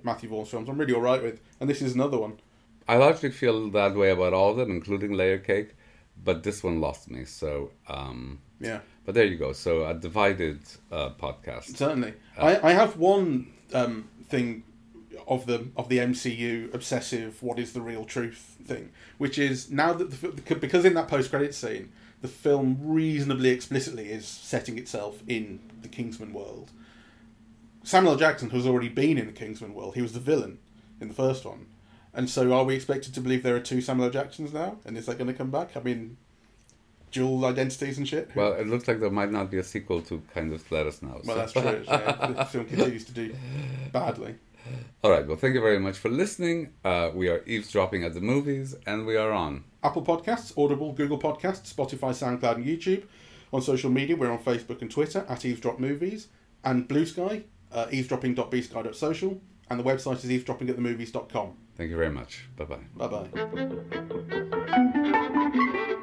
Matthew 0.04 0.30
Vaughn's 0.30 0.50
films, 0.50 0.70
I'm 0.70 0.78
really 0.78 0.94
all 0.94 1.02
right 1.02 1.22
with, 1.22 1.42
and 1.60 1.70
this 1.70 1.82
is 1.82 1.94
another 1.94 2.18
one. 2.18 2.40
I 2.88 2.98
largely 2.98 3.32
feel 3.32 3.70
that 3.72 3.96
way 3.96 4.12
about 4.12 4.34
all 4.34 4.52
of 4.52 4.58
them, 4.58 4.72
including 4.72 5.14
Layer 5.14 5.38
Cake, 5.38 5.76
but 6.22 6.44
this 6.44 6.64
one 6.64 6.82
lost 6.82 7.10
me. 7.10 7.26
So, 7.26 7.72
um, 7.88 8.40
Yeah, 8.60 8.80
but 9.06 9.16
there 9.16 9.26
you 9.26 9.38
go. 9.38 9.54
So 9.54 9.86
a 9.86 9.94
divided 9.94 10.60
uh, 10.92 11.10
podcast. 11.12 11.76
certainly. 11.78 12.14
I, 12.38 12.70
I 12.70 12.74
have 12.74 12.98
one 12.98 13.54
um, 13.74 14.10
thing 14.30 14.64
of 15.28 15.46
the 15.46 15.68
of 15.76 15.90
the 15.90 15.98
MCU 16.00 16.74
obsessive 16.74 17.42
"what 17.42 17.60
is 17.60 17.74
the 17.74 17.82
real 17.82 18.06
truth" 18.06 18.58
thing, 18.66 18.92
which 19.18 19.38
is 19.38 19.70
now 19.72 19.94
that 19.94 20.12
the, 20.12 20.56
because 20.56 20.86
in 20.86 20.94
that 20.94 21.08
post 21.08 21.30
credit 21.30 21.54
scene, 21.54 21.92
the 22.22 22.28
film 22.28 22.78
reasonably 22.82 23.50
explicitly 23.50 24.10
is 24.10 24.26
setting 24.26 24.78
itself 24.78 25.22
in 25.28 25.60
the 25.82 25.88
Kingsman 25.88 26.34
world. 26.34 26.72
Samuel 27.84 28.16
Jackson 28.16 28.50
has 28.52 28.66
already 28.66 28.90
been 28.90 29.18
in 29.18 29.26
the 29.26 29.34
Kingsman 29.34 29.74
world. 29.74 29.96
He 29.96 30.02
was 30.02 30.14
the 30.14 30.20
villain 30.20 30.60
in 31.02 31.10
the 31.10 31.14
first 31.14 31.44
one. 31.46 31.66
And 32.14 32.30
so 32.30 32.54
are 32.54 32.64
we 32.64 32.76
expected 32.76 33.14
to 33.16 33.22
believe 33.22 33.44
there 33.44 33.56
are 33.56 33.60
two 33.60 33.82
Samuel 33.82 34.10
Jacksons 34.10 34.54
now? 34.54 34.78
And 34.86 34.98
is 34.98 35.06
that 35.08 35.18
going 35.18 35.28
to 35.28 35.34
come 35.34 35.50
back? 35.50 35.76
I 35.76 35.82
mean, 35.82 36.16
dual 37.12 37.46
identities 37.46 37.98
and 37.98 38.08
shit? 38.08 38.30
Well, 38.36 38.54
it 38.54 38.68
looks 38.68 38.88
like 38.88 39.00
there 39.00 39.10
might 39.10 39.32
not 39.32 39.50
be 39.52 39.58
a 39.58 39.64
sequel 39.64 40.02
to 40.04 40.22
kind 40.34 40.54
of 40.54 40.70
let 40.72 40.88
us 40.88 41.02
know. 41.02 41.22
Well, 41.26 41.36
so- 41.36 41.36
that's 41.36 41.54
true. 41.54 41.84
Yeah, 41.88 42.28
the 42.28 42.46
film 42.46 42.66
continues 42.66 43.06
to 43.06 43.12
do 43.12 43.36
badly. 43.92 44.36
All 45.04 45.12
right. 45.12 45.28
Well, 45.28 45.38
thank 45.38 45.54
you 45.54 45.62
very 45.62 45.80
much 45.80 45.98
for 45.98 46.10
listening. 46.10 46.74
Uh, 46.84 47.12
we 47.14 47.30
are 47.30 47.44
eavesdropping 47.46 48.04
at 48.04 48.14
the 48.14 48.22
movies, 48.22 48.76
and 48.86 49.06
we 49.06 49.16
are 49.18 49.32
on. 49.32 49.64
Apple 49.84 50.04
Podcasts, 50.04 50.58
Audible, 50.58 50.94
Google 50.94 51.20
Podcasts, 51.20 51.74
Spotify, 51.74 52.12
SoundCloud, 52.12 52.56
and 52.56 52.66
YouTube. 52.66 53.04
On 53.52 53.62
social 53.62 53.92
media, 53.92 54.16
we're 54.16 54.32
on 54.32 54.40
Facebook 54.40 54.82
and 54.82 54.90
Twitter 54.90 55.26
at 55.30 55.46
Eavesdrop 55.46 55.80
Movies. 55.80 56.28
And 56.64 56.88
Bluesky, 56.88 57.44
uh, 57.72 57.88
eavesdropping.bsky.social. 57.88 59.42
And 59.70 59.80
the 59.80 59.84
website 59.84 60.24
is 60.24 60.30
eavesdroppingatthemovies.com. 60.32 61.58
Thank 61.76 61.90
you 61.90 61.98
very 61.98 62.12
much. 62.12 62.46
Bye 62.56 62.66
bye. 62.66 62.80
Bye 62.96 63.08
bye. 65.92 66.00